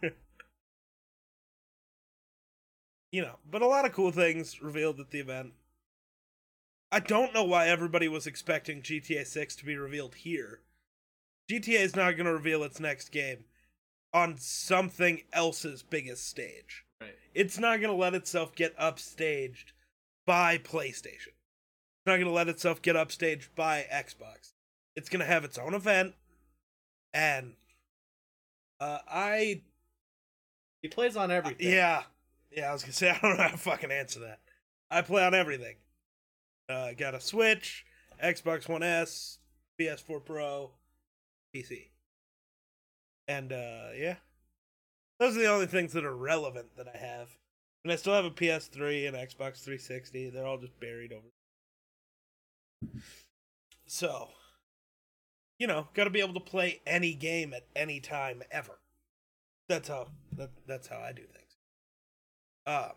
here. 0.00 0.12
you 3.12 3.22
know, 3.22 3.36
but 3.48 3.62
a 3.62 3.66
lot 3.66 3.84
of 3.84 3.92
cool 3.92 4.10
things 4.10 4.62
revealed 4.62 5.00
at 5.00 5.10
the 5.10 5.20
event. 5.20 5.52
I 6.90 7.00
don't 7.00 7.34
know 7.34 7.44
why 7.44 7.68
everybody 7.68 8.08
was 8.08 8.26
expecting 8.26 8.80
GTA 8.80 9.26
6 9.26 9.56
to 9.56 9.64
be 9.64 9.76
revealed 9.76 10.14
here. 10.14 10.60
GTA 11.50 11.80
is 11.80 11.96
not 11.96 12.12
going 12.12 12.26
to 12.26 12.32
reveal 12.32 12.62
its 12.62 12.80
next 12.80 13.10
game 13.10 13.44
on 14.12 14.36
something 14.38 15.22
else's 15.32 15.82
biggest 15.82 16.28
stage. 16.28 16.84
Right. 17.00 17.14
It's 17.34 17.58
not 17.58 17.80
going 17.80 17.92
to 17.92 18.00
let 18.00 18.14
itself 18.14 18.54
get 18.54 18.78
upstaged 18.78 19.72
by 20.24 20.56
PlayStation. 20.56 21.34
It's 21.34 22.06
not 22.06 22.16
going 22.16 22.26
to 22.26 22.30
let 22.30 22.48
itself 22.48 22.80
get 22.80 22.96
upstaged 22.96 23.48
by 23.56 23.86
Xbox. 23.92 24.52
It's 24.94 25.08
going 25.08 25.20
to 25.20 25.26
have 25.26 25.44
its 25.44 25.58
own 25.58 25.74
event. 25.74 26.14
And 27.12 27.54
uh, 28.84 28.98
I 29.08 29.62
He 30.82 30.88
plays 30.88 31.16
on 31.16 31.30
everything. 31.30 31.70
yeah. 31.70 32.02
Yeah, 32.50 32.70
I 32.70 32.72
was 32.72 32.82
gonna 32.82 32.92
say 32.92 33.10
I 33.10 33.18
don't 33.20 33.36
know 33.36 33.42
how 33.42 33.48
to 33.50 33.56
fucking 33.56 33.90
answer 33.90 34.20
that. 34.20 34.40
I 34.90 35.02
play 35.02 35.24
on 35.24 35.34
everything. 35.34 35.76
Uh 36.68 36.92
got 36.92 37.14
a 37.14 37.20
Switch, 37.20 37.84
Xbox 38.22 38.68
One 38.68 38.82
S, 38.82 39.38
PS4 39.80 40.24
Pro, 40.24 40.70
PC. 41.54 41.88
And 43.26 43.52
uh 43.52 43.88
yeah. 43.96 44.16
Those 45.18 45.36
are 45.36 45.40
the 45.40 45.46
only 45.52 45.66
things 45.66 45.92
that 45.92 46.04
are 46.04 46.16
relevant 46.16 46.76
that 46.76 46.88
I 46.92 46.96
have. 46.98 47.36
And 47.84 47.92
I 47.92 47.96
still 47.96 48.14
have 48.14 48.24
a 48.24 48.30
PS3 48.30 49.06
and 49.08 49.16
Xbox 49.16 49.62
360. 49.62 50.30
They're 50.30 50.46
all 50.46 50.58
just 50.58 50.78
buried 50.80 51.12
over. 51.12 51.28
So, 53.86 54.28
you 55.64 55.68
know, 55.68 55.88
got 55.94 56.04
to 56.04 56.10
be 56.10 56.20
able 56.20 56.34
to 56.34 56.40
play 56.40 56.82
any 56.86 57.14
game 57.14 57.54
at 57.54 57.64
any 57.74 57.98
time 57.98 58.42
ever. 58.50 58.78
That's 59.66 59.88
how 59.88 60.08
that, 60.36 60.50
that's 60.66 60.88
how 60.88 60.98
I 60.98 61.12
do 61.12 61.22
things. 61.22 61.56
Um, 62.66 62.92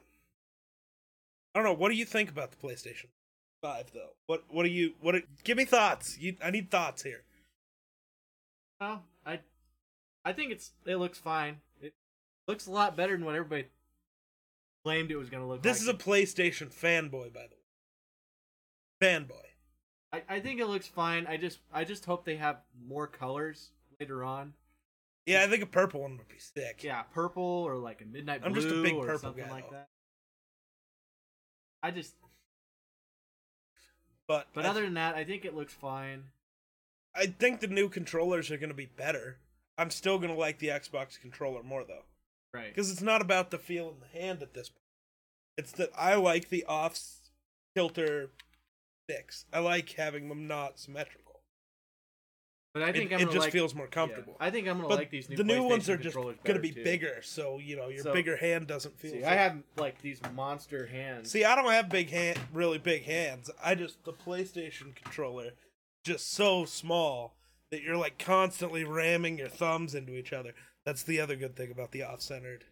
I 1.56 1.60
don't 1.60 1.64
know. 1.64 1.74
What 1.74 1.88
do 1.88 1.96
you 1.96 2.04
think 2.04 2.30
about 2.30 2.52
the 2.52 2.58
PlayStation 2.58 3.06
Five, 3.62 3.94
though? 3.94 4.10
What 4.26 4.44
What 4.50 4.64
do 4.64 4.70
you 4.70 4.96
What? 5.00 5.16
Are, 5.16 5.22
give 5.46 5.56
me 5.56 5.64
thoughts. 5.64 6.18
You, 6.20 6.36
I 6.44 6.52
need 6.52 6.70
thoughts 6.70 7.04
here. 7.04 7.24
No, 8.82 9.00
I, 9.26 9.40
I 10.26 10.34
think 10.34 10.52
it's 10.52 10.74
it 10.86 10.98
looks 10.98 11.20
fine. 11.20 11.62
It 11.82 11.94
looks 12.50 12.68
a 12.68 12.72
lot 12.72 12.98
better 12.98 13.14
than 13.16 13.24
what 13.24 13.36
everybody 13.36 13.68
claimed 14.84 15.10
it 15.10 15.16
was 15.16 15.30
gonna 15.30 15.48
look. 15.48 15.64
This 15.64 15.88
like. 15.88 15.96
is 15.96 16.02
a 16.02 16.10
PlayStation 16.10 16.68
fanboy, 16.68 17.32
by 17.32 17.48
the 17.48 17.56
way. 17.56 19.00
Fanboy. 19.02 19.47
I, 20.14 20.22
I 20.30 20.40
think 20.40 20.60
it 20.60 20.68
looks 20.68 20.88
fine. 20.88 21.28
I 21.28 21.38
just 21.38 21.60
I 21.74 21.84
just 21.84 22.06
hope 22.06 22.24
they 22.26 22.38
have 22.38 22.58
more 22.88 23.08
colors 23.08 23.70
later 24.00 24.24
on. 24.24 24.54
Yeah, 25.26 25.44
I 25.44 25.48
think 25.48 25.62
a 25.62 25.68
purple 25.68 26.02
one 26.02 26.18
would 26.18 26.30
be 26.30 26.40
sick. 26.40 26.84
Yeah, 26.84 27.02
purple 27.14 27.44
or 27.44 27.76
like 27.76 28.02
a 28.02 28.06
midnight 28.06 28.42
blue 28.42 28.50
I'm 28.50 28.56
just 28.56 28.70
a 28.70 28.82
big 28.82 28.94
or 28.94 29.04
purple 29.06 29.20
something 29.20 29.44
guy, 29.46 29.52
like 29.52 29.70
though. 29.70 29.76
that. 29.76 29.88
I 31.84 31.92
just, 31.92 32.14
but 34.28 34.48
but 34.54 34.66
other 34.66 34.82
than 34.84 34.96
that, 34.96 35.16
I 35.16 35.24
think 35.24 35.46
it 35.46 35.56
looks 35.56 35.74
fine. 35.74 36.24
I 37.16 37.28
think 37.28 37.60
the 37.60 37.68
new 37.68 37.90
controllers 37.90 38.52
are 38.52 38.58
going 38.58 38.70
to 38.70 38.76
be 38.76 38.86
better. 38.86 39.38
I'm 39.78 39.90
still 39.92 40.18
going 40.18 40.34
to 40.34 40.40
like 40.40 40.60
the 40.60 40.68
Xbox 40.68 41.20
controller 41.20 41.64
more 41.64 41.84
though, 41.84 42.04
Right. 42.54 42.70
because 42.74 42.92
it's 42.92 43.02
not 43.02 43.22
about 43.22 43.52
the 43.52 43.58
feel 43.60 43.90
in 43.90 43.96
the 44.00 44.20
hand 44.20 44.42
at 44.42 44.54
this 44.54 44.70
point. 44.70 44.82
It's 45.58 45.72
that 45.74 45.90
I 45.98 46.16
like 46.16 46.50
the 46.50 46.64
off 46.66 46.98
kilter 47.76 48.30
I 49.54 49.60
like 49.60 49.92
having 49.92 50.30
them 50.30 50.48
not 50.48 50.80
symmetrical. 50.80 51.42
But 52.74 52.84
I 52.84 52.92
think 52.92 53.12
it, 53.12 53.16
I'm 53.16 53.22
it 53.22 53.32
just 53.32 53.38
like, 53.38 53.52
feels 53.52 53.74
more 53.74 53.86
yeah, 53.86 53.92
comfortable. 53.92 54.38
I 54.40 54.52
think 54.52 54.68
I'm 54.68 54.78
gonna 54.78 54.90
but 54.90 55.00
like 55.00 55.10
these 55.10 55.30
new 55.30 55.38
the 55.38 55.44
new 55.44 55.64
ones 55.64 55.90
are 55.90 55.98
just 55.98 56.16
going 56.16 56.38
to 56.44 56.60
be 56.60 56.72
too. 56.72 56.84
bigger, 56.84 57.22
so 57.24 57.58
you 57.58 57.76
know 57.76 57.88
your 57.90 58.04
So- 58.04 58.14
bigger 58.14 58.38
hand 58.38 58.68
doesn't 58.68 59.00
feel. 59.00 59.14
See, 59.14 59.22
so- 59.22 59.28
I 59.28 59.34
have 59.34 59.58
like 59.78 60.02
these 60.02 60.22
monster 60.36 60.86
hands. 60.86 61.32
See, 61.32 61.44
I 61.44 61.56
don't 61.56 61.72
have 61.72 61.90
big 61.90 62.12
hand, 62.12 62.40
really 62.54 62.78
big 62.78 63.06
hands. 63.06 63.50
I 63.64 63.74
just 63.74 64.04
the 64.04 64.14
PlayStation 64.14 64.96
controller, 64.96 65.54
just 66.04 66.32
so 66.32 66.66
small 66.66 67.34
that 67.72 67.82
you're 67.82 67.98
like 67.98 68.20
constantly 68.20 68.84
ramming 68.84 69.40
your 69.40 69.50
thumbs 69.50 69.96
into 69.96 70.14
each 70.14 70.32
other. 70.32 70.54
That's 70.86 71.04
the 71.04 71.20
other 71.20 71.36
good 71.36 71.56
thing 71.56 71.72
about 71.72 71.92
the 71.92 72.04
off-centered 72.04 72.64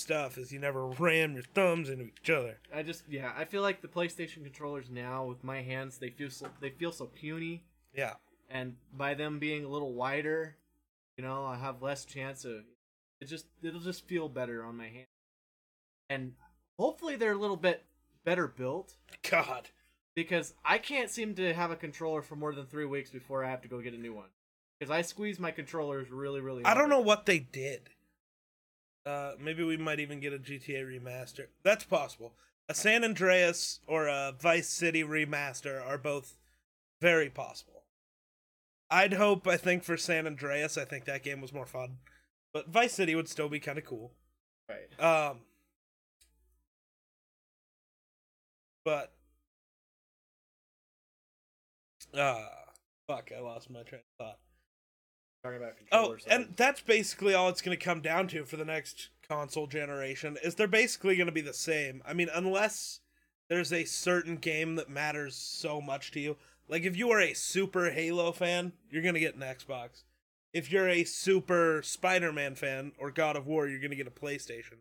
stuff 0.00 0.38
is 0.38 0.52
you 0.52 0.58
never 0.58 0.86
ram 0.86 1.34
your 1.34 1.42
thumbs 1.42 1.88
into 1.88 2.04
each 2.04 2.30
other. 2.30 2.58
I 2.74 2.82
just 2.82 3.04
yeah, 3.08 3.32
I 3.36 3.44
feel 3.44 3.62
like 3.62 3.82
the 3.82 3.88
PlayStation 3.88 4.42
controllers 4.42 4.90
now 4.90 5.24
with 5.24 5.44
my 5.44 5.62
hands 5.62 5.98
they 5.98 6.10
feel 6.10 6.30
so 6.30 6.48
they 6.60 6.70
feel 6.70 6.92
so 6.92 7.06
puny, 7.06 7.64
Yeah, 7.94 8.14
and 8.50 8.76
by 8.96 9.14
them 9.14 9.38
being 9.38 9.64
a 9.64 9.68
little 9.68 9.94
wider, 9.94 10.56
you 11.16 11.24
know, 11.24 11.44
I 11.44 11.56
have 11.56 11.82
less 11.82 12.04
chance 12.04 12.44
of 12.44 12.52
it. 13.20 13.26
Just 13.26 13.46
it'll 13.62 13.80
just 13.80 14.06
feel 14.06 14.28
better 14.28 14.64
on 14.64 14.76
my 14.76 14.88
hand, 14.88 15.06
and 16.08 16.32
hopefully 16.78 17.16
they're 17.16 17.32
a 17.32 17.38
little 17.38 17.56
bit 17.56 17.84
better 18.24 18.46
built 18.48 18.94
God, 19.28 19.68
because 20.14 20.54
I 20.64 20.78
can't 20.78 21.10
seem 21.10 21.34
to 21.34 21.52
have 21.52 21.70
a 21.70 21.76
controller 21.76 22.22
for 22.22 22.36
more 22.36 22.54
than 22.54 22.66
three 22.66 22.86
weeks 22.86 23.10
before 23.10 23.44
I 23.44 23.50
have 23.50 23.62
to 23.62 23.68
go 23.68 23.80
get 23.80 23.94
a 23.94 23.98
new 23.98 24.14
one 24.14 24.28
because 24.78 24.90
I 24.90 25.02
squeeze 25.02 25.38
my 25.38 25.50
controllers 25.50 26.10
really 26.10 26.40
really. 26.40 26.64
I 26.64 26.74
don't 26.74 26.88
know 26.88 27.00
what 27.00 27.26
they 27.26 27.38
did. 27.38 27.90
Uh, 29.06 29.32
maybe 29.40 29.64
we 29.64 29.76
might 29.76 30.00
even 30.00 30.20
get 30.20 30.32
a 30.32 30.38
GTA 30.38 30.84
remaster. 30.84 31.46
That's 31.62 31.84
possible. 31.84 32.34
A 32.68 32.74
San 32.74 33.02
Andreas 33.02 33.80
or 33.86 34.06
a 34.06 34.32
Vice 34.38 34.68
City 34.68 35.02
remaster 35.02 35.84
are 35.84 35.98
both 35.98 36.36
very 37.00 37.30
possible. 37.30 37.82
I'd 38.90 39.14
hope, 39.14 39.46
I 39.46 39.56
think, 39.56 39.84
for 39.84 39.96
San 39.96 40.26
Andreas, 40.26 40.76
I 40.76 40.84
think 40.84 41.04
that 41.04 41.22
game 41.22 41.40
was 41.40 41.52
more 41.52 41.66
fun. 41.66 41.98
But 42.52 42.68
Vice 42.68 42.92
City 42.92 43.14
would 43.14 43.28
still 43.28 43.48
be 43.48 43.60
kind 43.60 43.78
of 43.78 43.84
cool. 43.84 44.12
Right. 44.68 45.00
Um, 45.00 45.38
but, 48.84 49.12
uh, 52.12 52.46
fuck, 53.06 53.30
I 53.36 53.40
lost 53.40 53.70
my 53.70 53.82
train 53.82 54.02
of 54.18 54.26
thought. 54.26 54.38
Talking 55.42 55.58
about 55.58 55.72
Oh, 55.90 55.98
controllers. 56.16 56.26
and 56.26 56.54
that's 56.56 56.80
basically 56.82 57.34
all 57.34 57.48
it's 57.48 57.62
going 57.62 57.76
to 57.76 57.82
come 57.82 58.00
down 58.02 58.28
to 58.28 58.44
for 58.44 58.56
the 58.56 58.64
next 58.64 59.08
console 59.26 59.66
generation 59.66 60.36
is 60.42 60.54
they're 60.54 60.66
basically 60.68 61.16
going 61.16 61.26
to 61.26 61.32
be 61.32 61.40
the 61.40 61.54
same. 61.54 62.02
I 62.06 62.12
mean, 62.12 62.28
unless 62.34 63.00
there's 63.48 63.72
a 63.72 63.84
certain 63.84 64.36
game 64.36 64.76
that 64.76 64.88
matters 64.90 65.34
so 65.34 65.80
much 65.80 66.10
to 66.12 66.20
you. 66.20 66.36
Like 66.68 66.84
if 66.84 66.96
you 66.96 67.10
are 67.10 67.20
a 67.20 67.34
super 67.34 67.90
Halo 67.90 68.32
fan, 68.32 68.72
you're 68.90 69.02
going 69.02 69.14
to 69.14 69.20
get 69.20 69.34
an 69.34 69.40
Xbox. 69.40 70.04
If 70.52 70.70
you're 70.70 70.88
a 70.88 71.04
super 71.04 71.80
Spider-Man 71.82 72.54
fan 72.54 72.92
or 72.98 73.10
God 73.10 73.36
of 73.36 73.46
War, 73.46 73.66
you're 73.66 73.80
going 73.80 73.90
to 73.90 73.96
get 73.96 74.06
a 74.06 74.10
PlayStation. 74.10 74.78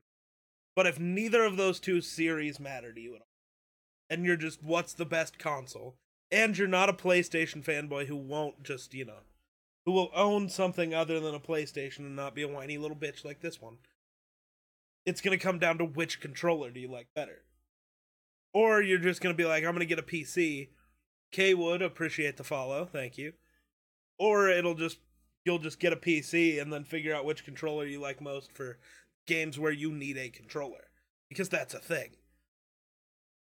But 0.75 0.87
if 0.87 0.99
neither 0.99 1.43
of 1.43 1.57
those 1.57 1.79
two 1.79 2.01
series 2.01 2.59
matter 2.59 2.93
to 2.93 2.99
you 3.01 3.15
at 3.15 3.21
all, 3.21 3.27
and 4.09 4.25
you're 4.25 4.35
just 4.35 4.63
what's 4.63 4.93
the 4.93 5.05
best 5.05 5.39
console, 5.39 5.95
and 6.31 6.57
you're 6.57 6.67
not 6.67 6.89
a 6.89 6.93
PlayStation 6.93 7.63
fanboy 7.63 8.05
who 8.07 8.15
won't 8.15 8.63
just, 8.63 8.93
you 8.93 9.05
know, 9.05 9.19
who 9.85 9.91
will 9.91 10.11
own 10.15 10.49
something 10.49 10.93
other 10.93 11.19
than 11.19 11.35
a 11.35 11.39
PlayStation 11.39 11.99
and 11.99 12.15
not 12.15 12.35
be 12.35 12.41
a 12.41 12.47
whiny 12.47 12.77
little 12.77 12.97
bitch 12.97 13.23
like 13.23 13.41
this 13.41 13.61
one. 13.61 13.77
It's 15.05 15.21
going 15.21 15.37
to 15.37 15.43
come 15.43 15.59
down 15.59 15.77
to 15.77 15.85
which 15.85 16.21
controller 16.21 16.69
do 16.69 16.79
you 16.79 16.91
like 16.91 17.07
better. 17.15 17.43
Or 18.53 18.81
you're 18.81 18.99
just 18.99 19.21
going 19.21 19.33
to 19.33 19.37
be 19.37 19.47
like, 19.47 19.63
I'm 19.63 19.71
going 19.71 19.79
to 19.79 19.85
get 19.85 19.99
a 19.99 20.03
PC. 20.03 20.69
K 21.31 21.53
would 21.53 21.81
appreciate 21.81 22.37
the 22.37 22.43
follow, 22.43 22.85
thank 22.85 23.17
you. 23.17 23.33
Or 24.17 24.49
it'll 24.49 24.75
just, 24.75 24.97
you'll 25.45 25.59
just 25.59 25.79
get 25.79 25.93
a 25.93 25.97
PC 25.97 26.61
and 26.61 26.73
then 26.73 26.83
figure 26.83 27.15
out 27.15 27.25
which 27.25 27.45
controller 27.45 27.85
you 27.85 28.01
like 28.01 28.21
most 28.21 28.51
for 28.51 28.77
games 29.27 29.59
where 29.59 29.71
you 29.71 29.91
need 29.91 30.17
a 30.17 30.29
controller. 30.29 30.89
Because 31.29 31.49
that's 31.49 31.73
a 31.73 31.79
thing. 31.79 32.09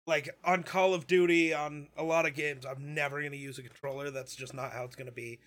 Like 0.07 0.31
on 0.44 0.62
Call 0.62 0.94
of 0.94 1.07
Duty, 1.07 1.53
on 1.53 1.88
a 1.96 2.03
lot 2.03 2.27
of 2.27 2.35
games, 2.35 2.64
I'm 2.64 2.94
never 2.94 3.20
going 3.20 3.33
to 3.33 3.38
use 3.38 3.59
a 3.59 3.62
controller. 3.62 4.11
That's 4.11 4.37
just 4.37 4.55
not 4.55 4.72
how 4.72 4.85
it's 4.85 4.96
going 4.96 5.07
to 5.07 5.12
be. 5.12 5.40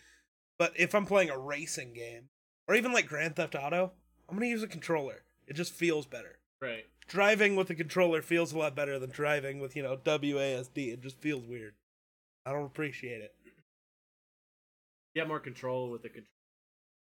But 0.62 0.74
if 0.76 0.94
I'm 0.94 1.08
playing 1.08 1.32
a 1.32 1.40
racing 1.40 1.94
game, 1.94 2.30
or 2.68 2.76
even 2.76 2.94
like 2.94 3.08
Grand 3.08 3.36
Theft 3.36 3.56
Auto, 3.56 3.94
I'm 4.30 4.36
gonna 4.36 4.46
use 4.46 4.62
a 4.62 4.68
controller. 4.68 5.24
It 5.48 5.54
just 5.56 5.74
feels 5.74 6.06
better. 6.06 6.38
right. 6.62 6.86
Driving 7.08 7.56
with 7.56 7.72
a 7.72 7.74
controller 7.74 8.22
feels 8.22 8.54
a 8.54 8.58
lot 8.60 8.76
better 8.76 9.00
than 9.00 9.10
driving 9.10 9.60
with, 9.60 9.76
you 9.76 9.82
know, 9.82 9.98
WASD. 9.98 10.94
It 10.94 11.02
just 11.02 11.18
feels 11.20 11.48
weird. 11.48 11.74
I 12.46 12.52
don't 12.52 12.66
appreciate 12.68 13.22
it. 13.24 13.34
You 15.16 15.22
have 15.22 15.28
more 15.28 15.40
control 15.40 15.90
with 15.90 16.04
the 16.04 16.10
control 16.10 16.28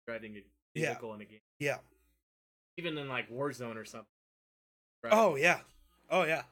driving 0.09 0.35
a 0.39 0.41
Yeah. 0.75 0.93
vehicle 0.95 1.13
in 1.13 1.21
a 1.21 1.25
game, 1.27 1.41
Yeah. 1.59 1.81
even 2.79 2.97
in 2.97 3.07
like 3.07 3.29
Warzone 3.29 3.77
or 3.77 3.85
something. 3.85 4.09
Right. 5.05 5.13
Oh 5.13 5.37
yeah. 5.37 5.61
Oh 6.09 6.25
yeah. 6.25 6.45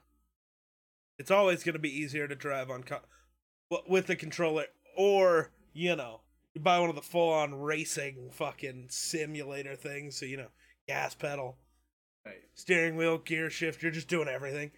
It's 1.19 1.31
always 1.31 1.65
gonna 1.65 1.79
be 1.79 1.99
easier 1.99 2.29
to 2.29 2.35
drive 2.35 2.69
on 2.71 2.85
co- 2.85 3.07
with 3.89 4.07
the 4.07 4.17
controller, 4.17 4.67
or 4.95 5.51
you 5.73 5.97
know, 5.97 6.21
you 6.55 6.61
buy 6.61 6.79
one 6.79 6.91
of 6.91 6.97
the 6.97 7.03
full-on 7.03 7.55
racing 7.55 8.31
fucking 8.33 8.87
simulator 8.89 9.77
things. 9.77 10.17
So 10.17 10.27
you 10.27 10.37
know, 10.37 10.49
gas 10.89 11.15
pedal, 11.15 11.57
right. 12.27 12.43
steering 12.55 12.97
wheel, 12.97 13.19
gear 13.19 13.51
shift. 13.51 13.83
You're 13.83 13.93
just 13.93 14.09
doing 14.09 14.29
everything, 14.29 14.71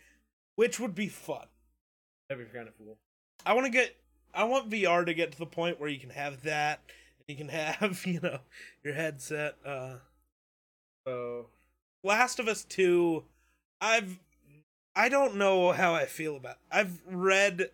which 0.56 0.78
would 0.78 0.94
be 0.94 1.08
fun. 1.08 1.46
That'd 2.28 2.46
be 2.46 2.56
kind 2.56 2.68
of 2.68 2.76
cool. 2.78 2.98
I 3.44 3.54
want 3.54 3.66
to 3.66 3.72
get 3.72 3.96
I 4.35 4.44
want 4.44 4.70
VR 4.70 5.04
to 5.04 5.14
get 5.14 5.32
to 5.32 5.38
the 5.38 5.46
point 5.46 5.80
where 5.80 5.88
you 5.88 5.98
can 5.98 6.11
have 6.11 6.42
that 6.42 6.80
and 7.18 7.24
you 7.28 7.37
can 7.37 7.48
have, 7.48 8.02
you 8.06 8.20
know, 8.20 8.38
your 8.85 8.94
headset 8.94 9.56
uh 9.64 9.96
So 11.06 11.46
Last 12.04 12.38
of 12.38 12.48
Us 12.48 12.64
2 12.64 13.24
I've 13.80 14.18
I 14.94 15.08
don't 15.08 15.37
know 15.37 15.72
how 15.72 15.94
I 15.94 16.04
feel 16.04 16.37
about. 16.37 16.58
I've 16.70 17.00
read 17.06 17.70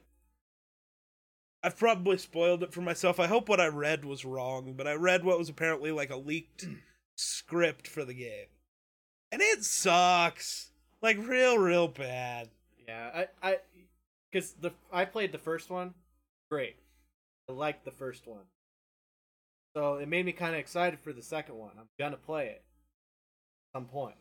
I've 1.63 1.79
probably 1.79 2.19
spoiled 2.19 2.63
it 2.63 2.73
for 2.73 2.81
myself. 2.81 3.19
I 3.19 3.27
hope 3.27 3.49
what 3.49 3.61
I 3.61 3.67
read 3.67 4.05
was 4.05 4.25
wrong, 4.25 4.75
but 4.77 4.87
I 4.87 4.95
read 4.95 5.25
what 5.25 5.39
was 5.39 5.49
apparently 5.49 5.91
like 5.91 6.11
a 6.11 6.17
leaked 6.17 6.67
script 7.17 7.89
for 7.89 8.05
the 8.05 8.15
game. 8.15 8.47
And 9.33 9.43
it 9.43 9.65
sucks. 9.65 10.71
Like 11.03 11.19
real 11.19 11.59
real 11.59 11.89
bad. 11.89 12.49
yeah, 12.87 13.27
I 13.43 13.49
I 13.51 13.57
because 14.31 14.53
the 14.55 14.73
I 14.93 15.05
played 15.05 15.33
the 15.33 15.39
first 15.39 15.71
one, 15.71 15.95
great. 16.51 16.77
I 17.49 17.53
liked 17.53 17.85
the 17.85 17.93
first 17.93 18.27
one, 18.27 18.45
so 19.77 19.95
it 19.95 20.09
made 20.09 20.27
me 20.27 20.33
kind 20.33 20.55
of 20.55 20.61
excited 20.61 20.99
for 20.99 21.13
the 21.13 21.23
second 21.23 21.57
one. 21.57 21.71
I'm 21.79 21.89
gonna 21.99 22.17
play 22.17 22.47
it 22.47 22.63
at 23.75 23.79
some 23.79 23.87
point. 23.87 24.17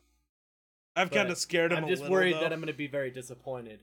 I'm 0.96 1.10
kind 1.10 1.30
of 1.30 1.38
scared 1.38 1.72
him 1.72 1.84
I'm 1.84 1.88
just 1.88 2.08
worried 2.08 2.36
though. 2.36 2.42
that 2.42 2.54
I'm 2.54 2.60
going 2.60 2.68
to 2.68 2.74
be 2.74 2.88
very 2.88 3.12
disappointed. 3.12 3.80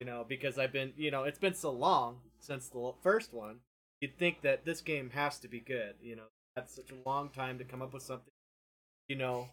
You 0.00 0.06
know, 0.06 0.24
because 0.28 0.58
I've 0.58 0.72
been, 0.72 0.92
you 0.96 1.10
know, 1.10 1.24
it's 1.24 1.38
been 1.38 1.54
so 1.54 1.70
long 1.70 2.18
since 2.38 2.68
the 2.68 2.92
first 3.02 3.32
one. 3.32 3.60
You'd 4.00 4.18
think 4.18 4.42
that 4.42 4.64
this 4.64 4.80
game 4.80 5.10
has 5.10 5.38
to 5.40 5.48
be 5.48 5.60
good. 5.60 5.94
You 6.02 6.16
know, 6.16 6.24
that's 6.56 6.74
such 6.74 6.90
a 6.90 7.08
long 7.08 7.30
time 7.30 7.58
to 7.58 7.64
come 7.64 7.80
up 7.80 7.94
with 7.94 8.02
something, 8.02 8.32
you 9.08 9.16
know, 9.16 9.48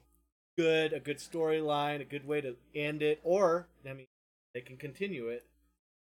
good, 0.57 0.93
a 0.93 0.99
good 0.99 1.17
storyline, 1.17 2.01
a 2.01 2.05
good 2.05 2.27
way 2.27 2.41
to 2.41 2.55
end 2.75 3.01
it, 3.01 3.19
or 3.23 3.67
I 3.87 3.93
mean, 3.93 4.07
they 4.53 4.61
can 4.61 4.77
continue 4.77 5.27
it. 5.27 5.45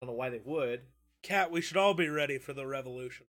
I 0.01 0.07
don't 0.07 0.15
know 0.15 0.19
why 0.19 0.31
they 0.31 0.41
would. 0.45 0.81
Cat, 1.23 1.51
we 1.51 1.61
should 1.61 1.77
all 1.77 1.95
be 1.95 2.09
ready 2.09 2.39
for 2.39 2.53
the 2.53 2.67
revolution. 2.67 3.27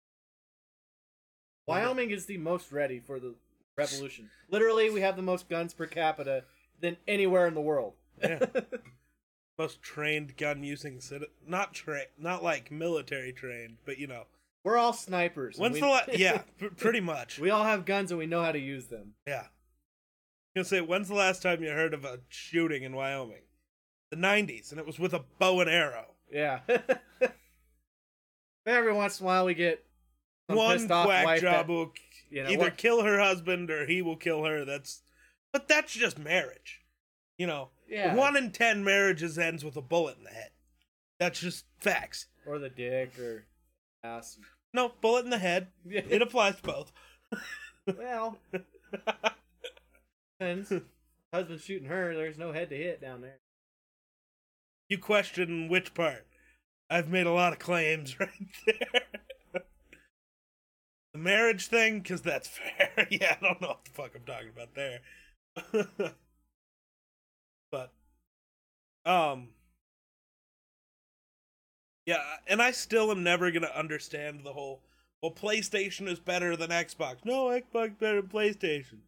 Wyoming 1.68 2.10
is 2.10 2.26
the 2.26 2.38
most 2.38 2.72
ready 2.72 3.00
for 3.00 3.20
the 3.20 3.36
revolution. 3.78 4.30
Literally, 4.50 4.90
we 4.90 5.02
have 5.02 5.16
the 5.16 5.22
most 5.22 5.48
guns 5.50 5.74
per 5.74 5.86
capita 5.86 6.44
than 6.82 6.98
anywhere 7.08 7.48
in 7.48 7.54
the 7.54 7.62
world. 7.62 7.94
Yeah. 8.22 8.46
Most 9.60 9.82
trained 9.84 10.36
gun 10.38 10.64
using 10.64 10.98
citi- 10.98 11.26
not 11.48 11.74
trained, 11.74 12.08
not 12.18 12.44
like 12.44 12.72
military 12.72 13.32
trained, 13.32 13.78
but 13.86 13.98
you 14.00 14.08
know. 14.08 14.24
We're 14.64 14.78
all 14.78 14.94
snipers. 14.94 15.58
When's 15.60 15.76
we- 15.76 15.82
the 15.82 15.88
la- 15.88 16.02
yeah, 16.14 16.42
p- 16.60 16.70
pretty 16.70 17.02
much. 17.02 17.38
we 17.38 17.50
all 17.50 17.64
have 17.66 17.86
guns 17.86 18.12
and 18.12 18.18
we 18.18 18.26
know 18.26 18.42
how 18.44 18.52
to 18.52 18.60
use 18.60 18.88
them. 18.88 19.14
Yeah. 19.28 19.48
Gonna 20.56 20.66
say, 20.66 20.82
when's 20.82 21.08
the 21.08 21.16
last 21.16 21.42
time 21.42 21.62
you 21.64 21.70
heard 21.72 21.94
of 21.94 22.06
a 22.06 22.20
shooting 22.30 22.84
in 22.84 22.96
Wyoming? 22.96 23.42
The 24.12 24.18
'90s, 24.18 24.72
and 24.72 24.80
it 24.80 24.86
was 24.88 25.00
with 25.00 25.14
a 25.14 25.24
bow 25.40 25.60
and 25.62 25.70
arrow. 25.70 26.14
Yeah. 26.32 26.62
Every 28.66 28.94
once 28.94 29.20
in 29.20 29.26
a 29.26 29.28
while, 29.28 29.46
we 29.46 29.54
get 29.54 29.84
One 30.48 30.88
quack 30.88 31.42
job 31.42 31.68
that- 31.68 31.72
will 31.72 31.92
you 32.30 32.44
know, 32.44 32.50
either 32.50 32.60
what- 32.66 32.78
kill 32.78 33.04
her 33.04 33.20
husband 33.20 33.70
or 33.70 33.86
he 33.86 34.02
will 34.02 34.16
kill 34.18 34.46
her. 34.46 34.64
That's, 34.66 35.02
but 35.52 35.68
that's 35.68 35.94
just 35.94 36.18
marriage. 36.18 36.82
You 37.38 37.48
know, 37.48 37.70
Yeah. 37.88 38.16
one 38.16 38.36
in 38.38 38.52
ten 38.52 38.84
marriages 38.84 39.38
ends 39.38 39.64
with 39.64 39.76
a 39.78 39.82
bullet 39.82 40.18
in 40.18 40.24
the 40.24 40.30
head. 40.32 40.50
That's 41.20 41.40
just 41.40 41.66
facts. 41.80 42.28
or 42.46 42.60
the 42.60 42.70
dick 42.70 43.18
or 43.20 43.46
ass. 44.04 44.38
No, 44.74 44.92
bullet 45.02 45.24
in 45.26 45.30
the 45.32 45.38
head. 45.38 45.68
It 45.86 46.22
applies 46.22 46.56
to 46.58 46.62
both. 46.64 46.92
well, 47.98 48.38
depends. 50.40 50.72
Husband's 51.34 51.64
shooting 51.64 51.88
her. 51.88 52.14
There's 52.16 52.38
no 52.38 52.52
head 52.52 52.70
to 52.70 52.76
hit 52.78 53.02
down 53.02 53.22
there. 53.22 53.40
you 54.90 54.98
question 54.98 55.68
which 55.70 55.94
part. 55.94 56.28
I've 56.90 57.10
made 57.10 57.26
a 57.26 57.32
lot 57.32 57.54
of 57.54 57.60
claims 57.60 58.20
right 58.20 58.30
there. 58.66 59.02
The 61.14 61.20
marriage 61.20 61.68
thing, 61.68 62.00
because 62.02 62.22
that's 62.22 62.48
fair. 62.50 63.08
yeah, 63.10 63.36
I 63.40 63.44
don't 63.46 63.62
know 63.62 63.68
what 63.70 63.86
the 63.86 63.92
fuck 63.92 64.12
I'm 64.16 64.24
talking 64.26 64.50
about 64.50 64.74
there. 64.76 65.00
But, 67.74 67.92
um, 69.12 69.48
yeah, 72.06 72.22
and 72.48 72.62
I 72.62 72.70
still 72.70 73.10
am 73.10 73.24
never 73.24 73.50
gonna 73.50 73.72
understand 73.74 74.44
the 74.44 74.54
whole. 74.54 74.84
Well, 75.22 75.32
PlayStation 75.32 76.08
is 76.08 76.20
better 76.20 76.56
than 76.56 76.70
Xbox. 76.70 77.26
No, 77.26 77.46
Xbox 77.46 77.98
better 77.98 78.22
than 78.22 78.30
PlayStation. 78.30 79.00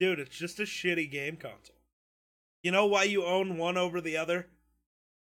Dude, 0.00 0.18
it's 0.18 0.36
just 0.36 0.58
a 0.58 0.64
shitty 0.64 1.08
game 1.08 1.36
console. 1.36 1.76
You 2.64 2.72
know 2.72 2.86
why 2.86 3.04
you 3.04 3.24
own 3.24 3.58
one 3.58 3.76
over 3.76 4.00
the 4.00 4.16
other? 4.16 4.48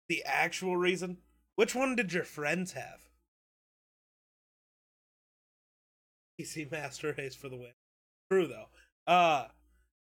The 0.10 0.24
actual 0.26 0.76
reason? 0.76 1.18
Which 1.56 1.74
one 1.74 1.96
did 1.96 2.12
your 2.12 2.26
friends 2.26 2.74
have? 2.74 3.10
PC 6.40 6.70
Master 6.70 7.16
Race 7.18 7.36
for 7.36 7.48
the 7.48 7.56
win. 7.56 7.74
True 8.30 8.48
though. 8.48 8.68
Uh 9.08 9.48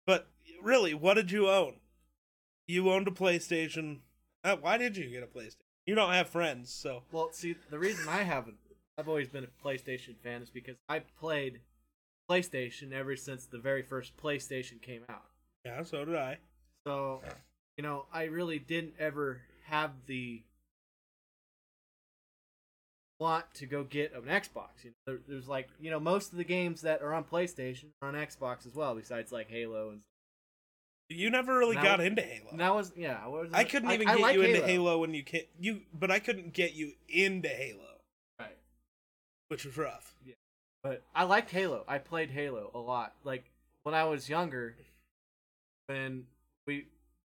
but 0.05 0.29
really, 0.61 0.93
what 0.93 1.15
did 1.15 1.31
you 1.31 1.49
own? 1.49 1.75
You 2.67 2.91
owned 2.91 3.07
a 3.07 3.11
PlayStation. 3.11 3.99
Uh, 4.43 4.57
why 4.59 4.77
did 4.77 4.97
you 4.97 5.09
get 5.09 5.23
a 5.23 5.27
PlayStation? 5.27 5.63
You 5.85 5.95
don't 5.95 6.11
have 6.11 6.27
friends, 6.27 6.71
so 6.73 7.03
Well, 7.11 7.29
see, 7.31 7.55
the 7.69 7.79
reason 7.79 8.07
I 8.09 8.23
haven't, 8.23 8.57
I've 8.97 9.07
always 9.07 9.29
been 9.29 9.45
a 9.45 9.65
PlayStation 9.65 10.17
fan 10.21 10.41
is 10.41 10.49
because 10.49 10.75
I 10.89 10.99
played 10.99 11.61
PlayStation 12.29 12.91
ever 12.91 13.15
since 13.15 13.45
the 13.45 13.57
very 13.57 13.81
first 13.81 14.17
PlayStation 14.17 14.81
came 14.81 15.03
out. 15.09 15.23
yeah, 15.65 15.83
so 15.83 16.03
did 16.03 16.15
I. 16.15 16.39
So, 16.85 17.21
you 17.77 17.83
know, 17.83 18.05
I 18.13 18.23
really 18.23 18.59
didn't 18.59 18.95
ever 18.99 19.41
have 19.65 19.91
the 20.07 20.43
want 23.19 23.45
to 23.55 23.65
go 23.65 23.83
get 23.83 24.13
an 24.13 24.23
Xbox. 24.23 24.83
You 24.83 24.91
know, 24.91 24.95
there, 25.05 25.19
there's 25.27 25.47
like, 25.47 25.69
you 25.79 25.89
know, 25.89 25.99
most 25.99 26.31
of 26.31 26.37
the 26.37 26.43
games 26.43 26.81
that 26.81 27.01
are 27.01 27.13
on 27.13 27.23
PlayStation 27.23 27.85
are 28.01 28.09
on 28.09 28.13
Xbox 28.13 28.67
as 28.67 28.75
well, 28.75 28.93
besides 28.95 29.31
like 29.31 29.49
Halo 29.49 29.89
and. 29.89 30.01
You 31.09 31.29
never 31.29 31.57
really 31.57 31.75
Now- 31.75 31.83
got 31.83 31.99
into 32.01 32.21
Halo. 32.21 32.57
That 32.57 32.75
was 32.75 32.91
yeah. 32.97 33.19
I, 33.23 33.27
was, 33.27 33.49
I 33.53 33.63
couldn't 33.63 33.91
even 33.91 34.07
I 34.07 34.15
get 34.15 34.21
like 34.21 34.35
you 34.35 34.41
into 34.41 34.65
Halo 34.65 34.99
when 34.99 35.13
you 35.13 35.23
can 35.23 35.41
you, 35.59 35.81
but 35.93 36.11
I 36.11 36.19
couldn't 36.19 36.53
get 36.53 36.73
you 36.73 36.91
into 37.07 37.47
Halo, 37.47 38.01
Right. 38.39 38.57
which 39.47 39.63
was 39.65 39.77
rough. 39.77 40.15
Yeah. 40.25 40.33
But 40.83 41.03
I 41.15 41.23
liked 41.23 41.49
Halo. 41.51 41.83
I 41.87 41.97
played 41.99 42.29
Halo 42.29 42.71
a 42.73 42.79
lot. 42.79 43.13
Like 43.23 43.45
when 43.83 43.95
I 43.95 44.03
was 44.03 44.27
younger, 44.27 44.75
when 45.87 46.25
we 46.65 46.85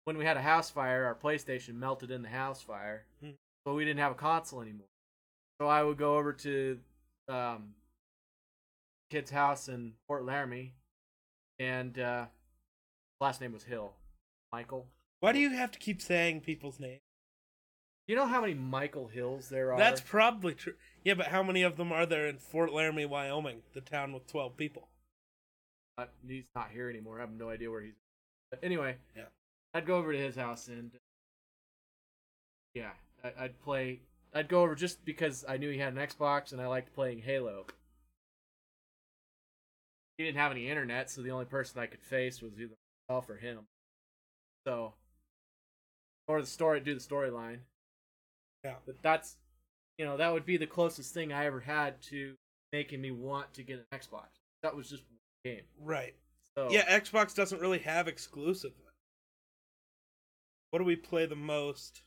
when 0.05 0.17
we 0.17 0.25
had 0.25 0.37
a 0.39 0.43
house 0.43 0.71
fire, 0.71 1.05
our 1.05 1.15
PlayStation 1.15 1.75
melted 1.75 2.11
in 2.11 2.23
the 2.23 2.29
house 2.29 2.63
fire, 2.63 3.05
Hmm. 3.21 3.31
but 3.67 3.75
we 3.75 3.85
didn't 3.85 4.01
have 4.01 4.13
a 4.13 4.17
console 4.17 4.63
anymore. 4.63 4.87
So 5.61 5.67
I 5.67 5.83
would 5.83 5.99
go 5.99 6.17
over 6.17 6.33
to 6.33 6.79
um, 7.29 7.75
kid's 9.11 9.31
house 9.31 9.69
in 9.69 9.93
Fort 10.07 10.25
Laramie, 10.25 10.73
and 11.59 11.99
uh, 11.99 12.27
last 13.21 13.41
name 13.41 13.53
was 13.53 13.65
Hill, 13.65 13.93
Michael. 14.53 14.87
Why 15.21 15.33
do 15.33 15.39
you 15.39 15.51
have 15.51 15.71
to 15.73 15.79
keep 15.79 16.01
saying 16.03 16.41
people's 16.43 16.79
names? 16.79 17.01
You 18.07 18.15
know 18.15 18.27
how 18.27 18.41
many 18.41 18.55
Michael 18.55 19.09
Hills 19.09 19.49
there 19.49 19.73
are? 19.73 19.79
That's 19.79 20.01
probably 20.01 20.55
true. 20.55 20.75
Yeah, 21.05 21.15
but 21.15 21.27
how 21.27 21.43
many 21.43 21.63
of 21.63 21.77
them 21.77 21.91
are 21.93 22.07
there 22.07 22.27
in 22.29 22.39
Fort 22.39 22.73
Laramie, 22.73 23.05
Wyoming, 23.07 23.63
the 23.75 23.81
town 23.81 24.13
with 24.13 24.27
12 24.31 24.57
people? 24.57 24.89
Uh, 25.99 26.05
he's 26.29 26.45
not 26.55 26.71
here 26.73 26.89
anymore. 26.89 27.19
I 27.19 27.23
have 27.23 27.33
no 27.33 27.49
idea 27.49 27.71
where 27.71 27.81
he's. 27.81 27.95
But 28.51 28.61
anyway, 28.63 28.97
Yeah. 29.17 29.25
I'd 29.75 29.87
go 29.87 29.97
over 29.97 30.13
to 30.13 30.19
his 30.19 30.37
house 30.37 30.69
and 30.69 30.93
yeah, 32.75 32.93
I'd 33.39 33.61
play. 33.63 34.01
I'd 34.33 34.49
go 34.49 34.63
over 34.63 34.75
just 34.75 35.05
because 35.05 35.45
I 35.49 35.57
knew 35.57 35.71
he 35.71 35.79
had 35.79 35.93
an 35.95 35.99
Xbox 35.99 36.53
and 36.53 36.61
I 36.61 36.67
liked 36.67 36.95
playing 36.95 37.19
Halo. 37.21 37.67
He 40.17 40.25
didn't 40.25 40.39
have 40.39 40.53
any 40.53 40.71
internet, 40.71 41.11
so 41.11 41.21
the 41.23 41.31
only 41.31 41.45
person 41.45 41.81
I 41.81 41.87
could 41.87 42.01
face 42.03 42.41
was 42.41 42.53
either 42.59 42.75
myself 43.09 43.29
or 43.29 43.37
him. 43.37 43.61
So, 44.67 44.95
or 46.29 46.41
the 46.41 46.47
story, 46.47 46.81
do 46.81 46.95
the 46.95 47.01
storyline. 47.01 47.59
Yeah. 48.65 48.75
But 48.85 48.97
that's, 49.03 49.37
you 49.99 50.05
know, 50.05 50.17
that 50.17 50.33
would 50.33 50.45
be 50.45 50.57
the 50.57 50.67
closest 50.67 51.15
thing 51.15 51.33
I 51.33 51.47
ever 51.47 51.61
had 51.61 52.03
to 52.03 52.35
making 52.73 53.01
me 53.01 53.11
want 53.11 53.55
to 53.55 53.63
get 53.63 53.79
an 53.79 53.99
Xbox. 53.99 54.27
That 54.63 54.75
was 54.75 54.91
just 54.91 55.05
one 55.05 55.55
game. 55.55 55.63
Right. 55.81 56.15
So 56.57 56.69
Yeah, 56.71 56.99
Xbox 56.99 57.35
doesn't 57.35 57.61
really 57.61 57.79
have 57.81 58.09
exclusive. 58.09 58.73
What 60.71 60.81
do 60.81 60.85
we 60.85 60.97
play 60.97 61.27
the 61.27 61.37
most? 61.37 62.03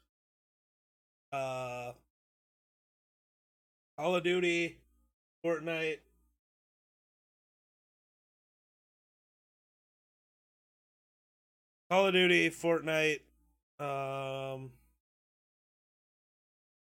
Uh 1.31 1.93
Call 3.97 4.15
of 4.15 4.23
Duty, 4.23 4.77
Fortnite. 5.45 5.99
Call 11.89 12.07
of 12.07 12.13
Duty, 12.13 12.49
Fortnite. 12.49 13.21
Um 13.79 14.71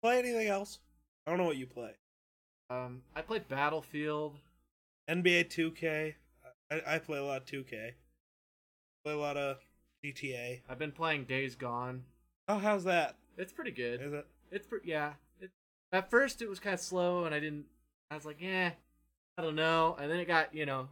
Play 0.02 0.18
anything 0.18 0.48
else? 0.48 0.80
I 1.26 1.30
don't 1.30 1.38
know 1.38 1.46
what 1.46 1.56
you 1.56 1.66
play. 1.66 1.92
Um, 2.68 3.02
I 3.14 3.22
play 3.22 3.38
Battlefield. 3.38 4.38
NBA 5.08 5.48
2K. 5.48 6.14
I, 6.70 6.94
I 6.94 6.98
play 6.98 7.18
a 7.18 7.24
lot 7.24 7.42
of 7.42 7.46
2K. 7.46 7.92
Play 9.04 9.12
a 9.12 9.16
lot 9.16 9.36
of 9.36 9.58
GTA. 10.04 10.62
I've 10.68 10.78
been 10.78 10.90
playing 10.90 11.24
Days 11.24 11.54
Gone. 11.54 12.02
Oh, 12.48 12.58
how's 12.58 12.84
that? 12.84 13.14
It's 13.36 13.52
pretty 13.52 13.70
good. 13.70 14.00
Is 14.02 14.12
it? 14.12 14.26
It's 14.50 14.66
pretty 14.66 14.88
yeah. 14.88 15.12
It, 15.40 15.50
at 15.92 16.10
first 16.10 16.42
it 16.42 16.48
was 16.48 16.58
kind 16.58 16.74
of 16.74 16.80
slow, 16.80 17.24
and 17.24 17.34
I 17.34 17.40
didn't. 17.40 17.66
I 18.10 18.16
was 18.16 18.24
like, 18.24 18.40
yeah, 18.40 18.72
I 19.38 19.42
don't 19.42 19.54
know. 19.54 19.96
And 20.00 20.10
then 20.10 20.18
it 20.18 20.26
got 20.26 20.54
you 20.54 20.66
know 20.66 20.88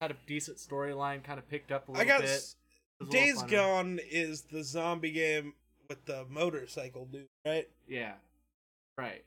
had 0.00 0.10
a 0.10 0.16
decent 0.26 0.58
storyline, 0.58 1.22
kind 1.22 1.38
of 1.38 1.48
picked 1.48 1.72
up 1.72 1.88
a 1.88 1.92
little 1.92 2.06
got 2.06 2.20
bit. 2.22 2.54
S- 3.02 3.14
It 3.14 3.16
was 3.16 3.16
a 3.16 3.18
little 3.18 3.42
Days. 3.42 3.50
Gone 3.50 4.00
is 4.10 4.42
the 4.42 4.62
zombie 4.64 5.12
game 5.12 5.54
with 5.88 6.04
the 6.06 6.24
motorcycle 6.28 7.06
dude, 7.06 7.28
right? 7.46 7.68
Yeah, 7.88 8.14
right. 8.98 9.24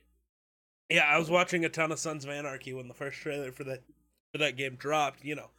Yeah, 0.90 1.06
I 1.06 1.18
was 1.18 1.30
watching 1.30 1.66
a 1.66 1.70
ton 1.70 1.92
of 1.92 2.00
Sons 2.00 2.24
of 2.26 2.30
Anarchy 2.30 2.74
when 2.74 2.88
the 2.88 2.94
first 2.94 3.20
trailer 3.20 3.52
for 3.52 3.64
that 3.66 3.84
for 4.32 4.38
that 4.40 4.56
game 4.56 4.76
dropped. 4.76 5.24
You 5.24 5.36
know, 5.36 5.50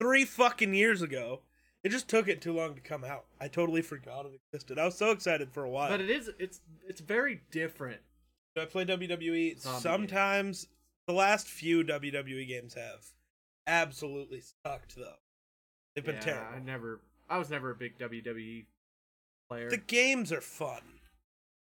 three 0.00 0.24
fucking 0.24 0.74
years 0.74 1.02
ago. 1.02 1.40
It 1.82 1.90
just 1.90 2.08
took 2.08 2.28
it 2.28 2.40
too 2.40 2.54
long 2.54 2.74
to 2.76 2.80
come 2.80 3.04
out. 3.04 3.26
I 3.38 3.46
totally 3.48 3.82
forgot 3.82 4.24
it 4.24 4.40
existed. 4.50 4.78
I 4.78 4.86
was 4.86 4.96
so 4.96 5.10
excited 5.10 5.52
for 5.52 5.64
a 5.64 5.68
while. 5.70 5.90
But 5.90 6.00
it 6.00 6.08
is 6.08 6.30
it's 6.38 6.60
it's 6.88 7.02
very 7.02 7.42
different. 7.50 8.00
Do 8.56 8.62
I 8.62 8.64
play 8.64 8.86
WWE? 8.86 9.58
Zombie 9.60 9.80
Sometimes 9.82 10.68
the 11.06 11.12
last 11.12 11.46
few 11.46 11.84
WWE 11.84 12.48
games 12.48 12.72
have 12.74 13.04
absolutely 13.66 14.42
sucked 14.64 14.96
though. 14.96 15.16
They've 15.94 16.04
been 16.04 16.14
yeah, 16.16 16.20
terrible. 16.20 16.56
I 16.56 16.60
never. 16.60 17.00
I 17.28 17.38
was 17.38 17.50
never 17.50 17.70
a 17.70 17.74
big 17.74 17.98
WWE 17.98 18.64
player. 19.48 19.70
The 19.70 19.76
games 19.76 20.32
are 20.32 20.40
fun. 20.40 20.80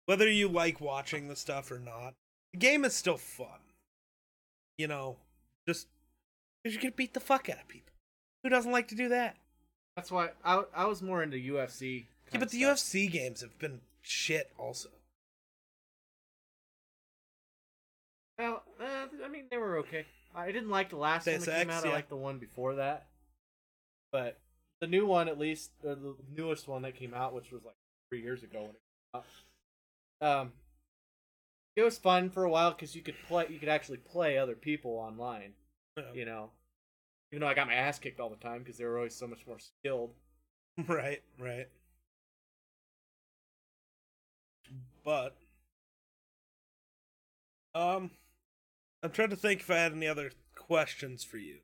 Whether 0.05 0.29
you 0.29 0.47
like 0.47 0.81
watching 0.81 1.27
the 1.27 1.35
stuff 1.35 1.71
or 1.71 1.79
not, 1.79 2.13
the 2.51 2.59
game 2.59 2.83
is 2.83 2.93
still 2.93 3.17
fun. 3.17 3.59
You 4.77 4.87
know, 4.87 5.17
just 5.67 5.87
because 6.63 6.75
you 6.75 6.81
can 6.81 6.93
beat 6.95 7.13
the 7.13 7.19
fuck 7.19 7.49
out 7.49 7.61
of 7.61 7.67
people. 7.67 7.93
Who 8.43 8.49
doesn't 8.49 8.71
like 8.71 8.89
to 8.89 8.95
do 8.95 9.09
that? 9.09 9.37
That's 9.95 10.11
why 10.11 10.29
I 10.43 10.63
I 10.75 10.85
was 10.85 11.01
more 11.01 11.23
into 11.23 11.37
UFC. 11.37 12.05
Yeah, 12.31 12.39
but 12.39 12.49
the 12.49 12.61
stuff. 12.61 12.79
UFC 12.79 13.11
games 13.11 13.41
have 13.41 13.57
been 13.59 13.81
shit 14.01 14.51
also. 14.57 14.89
Well, 18.39 18.63
uh, 18.81 19.05
I 19.23 19.29
mean, 19.29 19.45
they 19.51 19.57
were 19.57 19.77
okay. 19.79 20.05
I 20.35 20.51
didn't 20.51 20.69
like 20.69 20.89
the 20.89 20.97
last 20.97 21.25
Deus 21.25 21.45
one 21.45 21.55
that 21.55 21.59
came 21.59 21.69
out. 21.69 21.85
yeah. 21.85 21.91
I 21.91 21.93
liked 21.93 22.09
the 22.09 22.15
one 22.15 22.39
before 22.39 22.75
that. 22.75 23.05
But 24.11 24.37
the 24.83 24.87
new 24.87 25.05
one, 25.05 25.29
at 25.29 25.39
least, 25.39 25.71
or 25.81 25.95
the 25.95 26.13
newest 26.35 26.67
one 26.67 26.81
that 26.81 26.93
came 26.93 27.13
out, 27.13 27.33
which 27.33 27.53
was 27.53 27.63
like 27.63 27.77
three 28.09 28.21
years 28.21 28.43
ago 28.43 28.59
when 28.59 28.71
it 28.71 28.81
came 29.13 29.23
out, 30.21 30.41
um, 30.41 30.51
it 31.77 31.83
was 31.83 31.97
fun 31.97 32.29
for 32.29 32.43
a 32.43 32.49
while 32.49 32.71
because 32.71 32.93
you 32.93 33.01
could 33.01 33.15
play, 33.25 33.45
you 33.49 33.59
could 33.59 33.69
actually 33.69 33.99
play 33.99 34.37
other 34.37 34.55
people 34.55 34.91
online. 34.91 35.53
You 36.13 36.25
know, 36.25 36.49
even 37.31 37.41
though 37.41 37.47
I 37.47 37.53
got 37.53 37.67
my 37.67 37.75
ass 37.75 37.97
kicked 37.97 38.19
all 38.19 38.29
the 38.29 38.35
time 38.35 38.59
because 38.59 38.77
they 38.77 38.83
were 38.83 38.97
always 38.97 39.15
so 39.15 39.27
much 39.27 39.47
more 39.47 39.59
skilled. 39.59 40.11
Right, 40.87 41.21
right. 41.39 41.67
But 45.05 45.35
um 47.75 48.09
I'm 49.03 49.11
trying 49.11 49.29
to 49.29 49.35
think 49.35 49.61
if 49.61 49.69
I 49.69 49.75
had 49.77 49.91
any 49.91 50.07
other 50.07 50.31
questions 50.55 51.23
for 51.23 51.37
you. 51.37 51.57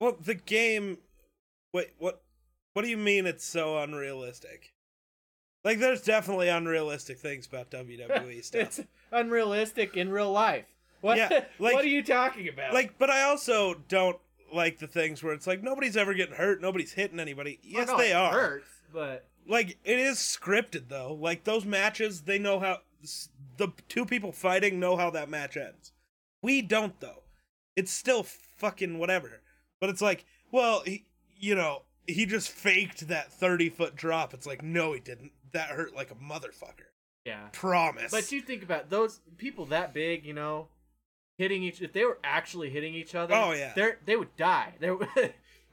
Well, 0.00 0.16
the 0.20 0.34
game 0.34 0.98
wait, 1.72 1.90
what 1.98 2.22
what 2.72 2.82
do 2.82 2.88
you 2.88 2.96
mean 2.96 3.26
it's 3.26 3.44
so 3.44 3.78
unrealistic? 3.78 4.72
Like 5.64 5.78
there's 5.78 6.02
definitely 6.02 6.48
unrealistic 6.48 7.18
things 7.18 7.46
about 7.46 7.70
WWE 7.70 8.44
stuff. 8.44 8.60
it's 8.62 8.80
unrealistic 9.12 9.96
in 9.96 10.10
real 10.10 10.30
life. 10.32 10.66
What? 11.00 11.16
Yeah, 11.18 11.28
like- 11.58 11.74
what 11.74 11.84
are 11.84 11.88
you 11.88 12.02
talking 12.02 12.48
about? 12.48 12.74
like 12.74 12.98
but 12.98 13.10
I 13.10 13.22
also 13.22 13.74
don't 13.88 14.18
like 14.52 14.78
the 14.78 14.86
things 14.86 15.22
where 15.22 15.32
it's 15.32 15.46
like 15.46 15.62
nobody's 15.62 15.96
ever 15.96 16.14
getting 16.14 16.34
hurt, 16.36 16.60
nobody's 16.60 16.92
hitting 16.92 17.18
anybody. 17.20 17.58
Yes, 17.62 17.88
no, 17.88 17.96
they 17.98 18.12
are. 18.12 18.32
Hurts, 18.32 18.68
but 18.92 19.26
like 19.46 19.78
it 19.84 19.98
is 19.98 20.16
scripted 20.18 20.88
though 20.88 21.12
like 21.20 21.44
those 21.44 21.64
matches 21.66 22.22
they 22.22 22.38
know 22.38 22.58
how 22.60 22.78
the 23.58 23.68
two 23.90 24.06
people 24.06 24.32
fighting 24.32 24.80
know 24.80 24.96
how 24.96 25.10
that 25.10 25.28
match 25.28 25.56
ends 25.56 25.92
We 26.42 26.62
don't 26.62 26.98
though. 27.00 27.22
It's 27.76 27.92
still 27.92 28.22
fucking 28.22 28.98
whatever. 28.98 29.40
But 29.84 29.90
it's 29.90 30.00
like, 30.00 30.24
well, 30.50 30.80
he, 30.86 31.04
you 31.38 31.54
know, 31.54 31.82
he 32.06 32.24
just 32.24 32.48
faked 32.50 33.06
that 33.08 33.30
30 33.30 33.68
foot 33.68 33.94
drop. 33.94 34.32
It's 34.32 34.46
like, 34.46 34.62
no, 34.62 34.94
he 34.94 35.00
didn't. 35.00 35.32
That 35.52 35.68
hurt 35.68 35.94
like 35.94 36.10
a 36.10 36.14
motherfucker. 36.14 36.88
Yeah. 37.26 37.48
Promise. 37.52 38.10
But 38.10 38.32
you 38.32 38.40
think 38.40 38.62
about 38.62 38.88
those 38.88 39.20
people 39.36 39.66
that 39.66 39.92
big, 39.92 40.24
you 40.24 40.32
know, 40.32 40.68
hitting 41.36 41.62
each. 41.62 41.82
If 41.82 41.92
they 41.92 42.06
were 42.06 42.16
actually 42.24 42.70
hitting 42.70 42.94
each 42.94 43.14
other, 43.14 43.34
Oh, 43.34 43.52
yeah. 43.52 43.74
they 43.76 43.92
they 44.06 44.16
would 44.16 44.34
die. 44.38 44.72
They, 44.80 44.88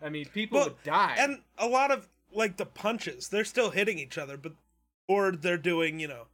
I 0.03 0.09
mean, 0.09 0.25
people 0.25 0.57
Well, 0.59 0.67
would 0.67 0.83
die. 0.83 1.15
and 1.17 1.39
a 1.57 1.67
lot 1.67 1.89
of 1.89 2.09
like 2.33 2.57
the 2.57 2.65
punches, 2.65 3.29
they're 3.29 3.45
still 3.45 3.69
hitting 3.69 3.97
each 3.97 4.17
other, 4.17 4.35
but 4.35 4.55
or 5.07 5.31
they're 5.31 5.57
doing, 5.57 6.01
you 6.01 6.09
know, 6.09 6.27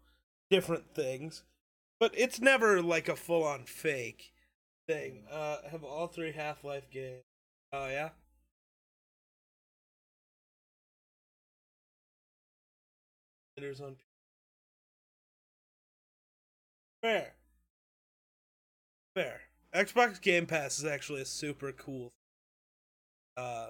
different 0.49 0.95
things. 0.95 1.43
But 1.99 2.11
it's 2.17 2.39
never 2.41 2.81
like 2.81 3.07
a 3.07 3.15
full 3.15 3.43
on 3.43 3.65
fake 3.65 4.33
thing. 4.87 5.25
Uh 5.31 5.57
have 5.69 5.83
all 5.83 6.07
three 6.07 6.31
Half 6.31 6.63
Life 6.63 6.89
games. 6.89 7.21
Oh 7.73 7.87
yeah? 7.87 8.09
There's 13.57 13.81
on 13.81 13.95
Fair. 17.01 17.33
Fair. 19.15 19.41
Xbox 19.73 20.21
Game 20.21 20.45
Pass 20.45 20.79
is 20.79 20.85
actually 20.85 21.21
a 21.21 21.25
super 21.25 21.71
cool 21.71 22.11
uh 23.35 23.69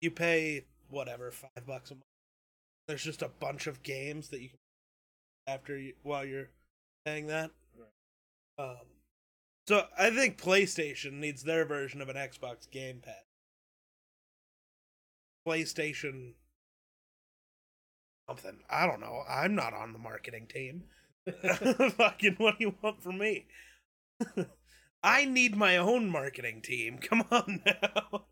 you 0.00 0.10
pay 0.10 0.64
whatever, 0.90 1.30
five 1.30 1.66
bucks 1.66 1.90
a 1.90 1.94
month. 1.94 2.04
There's 2.88 3.02
just 3.02 3.22
a 3.22 3.28
bunch 3.28 3.66
of 3.66 3.82
games 3.82 4.28
that 4.28 4.40
you 4.40 4.48
can 4.48 4.58
after 5.46 5.78
you 5.78 5.94
while 6.02 6.24
you're 6.24 6.48
paying 7.04 7.26
that. 7.28 7.50
Um 8.58 8.76
so 9.68 9.86
I 9.98 10.10
think 10.10 10.40
PlayStation 10.40 11.14
needs 11.14 11.42
their 11.42 11.64
version 11.64 12.00
of 12.00 12.08
an 12.08 12.16
Xbox 12.16 12.70
Game 12.70 13.00
Pass. 13.04 13.25
PlayStation 15.46 16.32
something. 18.28 18.58
I 18.68 18.86
don't 18.86 19.00
know. 19.00 19.22
I'm 19.28 19.54
not 19.54 19.72
on 19.72 19.92
the 19.92 19.98
marketing 19.98 20.46
team. 20.48 20.84
Fucking 21.96 22.36
what 22.38 22.58
do 22.58 22.66
you 22.66 22.74
want 22.82 23.02
from 23.02 23.18
me? 23.18 23.46
I 25.02 25.24
need 25.24 25.56
my 25.56 25.76
own 25.76 26.08
marketing 26.10 26.62
team. 26.62 26.98
Come 27.02 27.24
on 27.30 27.62
now. 27.64 28.24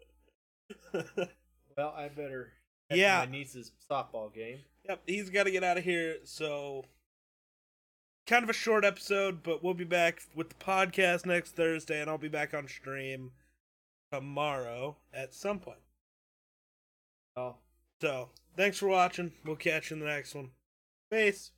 well, 1.77 1.95
I 1.97 2.09
better. 2.09 2.53
Yeah. 2.91 3.25
My 3.25 3.31
niece's 3.31 3.73
softball 3.91 4.33
game. 4.35 4.59
Yep, 4.89 5.03
he's 5.07 5.31
got 5.31 5.45
to 5.45 5.51
get 5.51 5.65
out 5.65 5.79
of 5.79 5.85
here. 5.85 6.17
So, 6.25 6.85
kind 8.27 8.45
of 8.45 8.51
a 8.51 8.55
short 8.55 8.85
episode, 8.85 9.43
but 9.43 9.65
we'll 9.65 9.75
be 9.75 9.85
back 9.85 10.21
with 10.35 10.51
the 10.51 10.55
podcast 10.57 11.25
next 11.25 11.53
Thursday, 11.53 12.01
and 12.01 12.11
I'll 12.11 12.19
be 12.19 12.29
back 12.29 12.53
on 12.53 12.69
stream 12.69 13.31
tomorrow 14.13 14.97
at 15.13 15.35
some 15.35 15.59
point. 15.59 15.84
So, 17.37 18.31
thanks 18.57 18.79
for 18.79 18.89
watching. 18.89 19.33
We'll 19.45 19.57
catch 19.57 19.91
you 19.91 19.97
in 19.97 20.01
the 20.01 20.07
next 20.07 20.35
one. 20.35 20.51
Peace. 21.11 21.51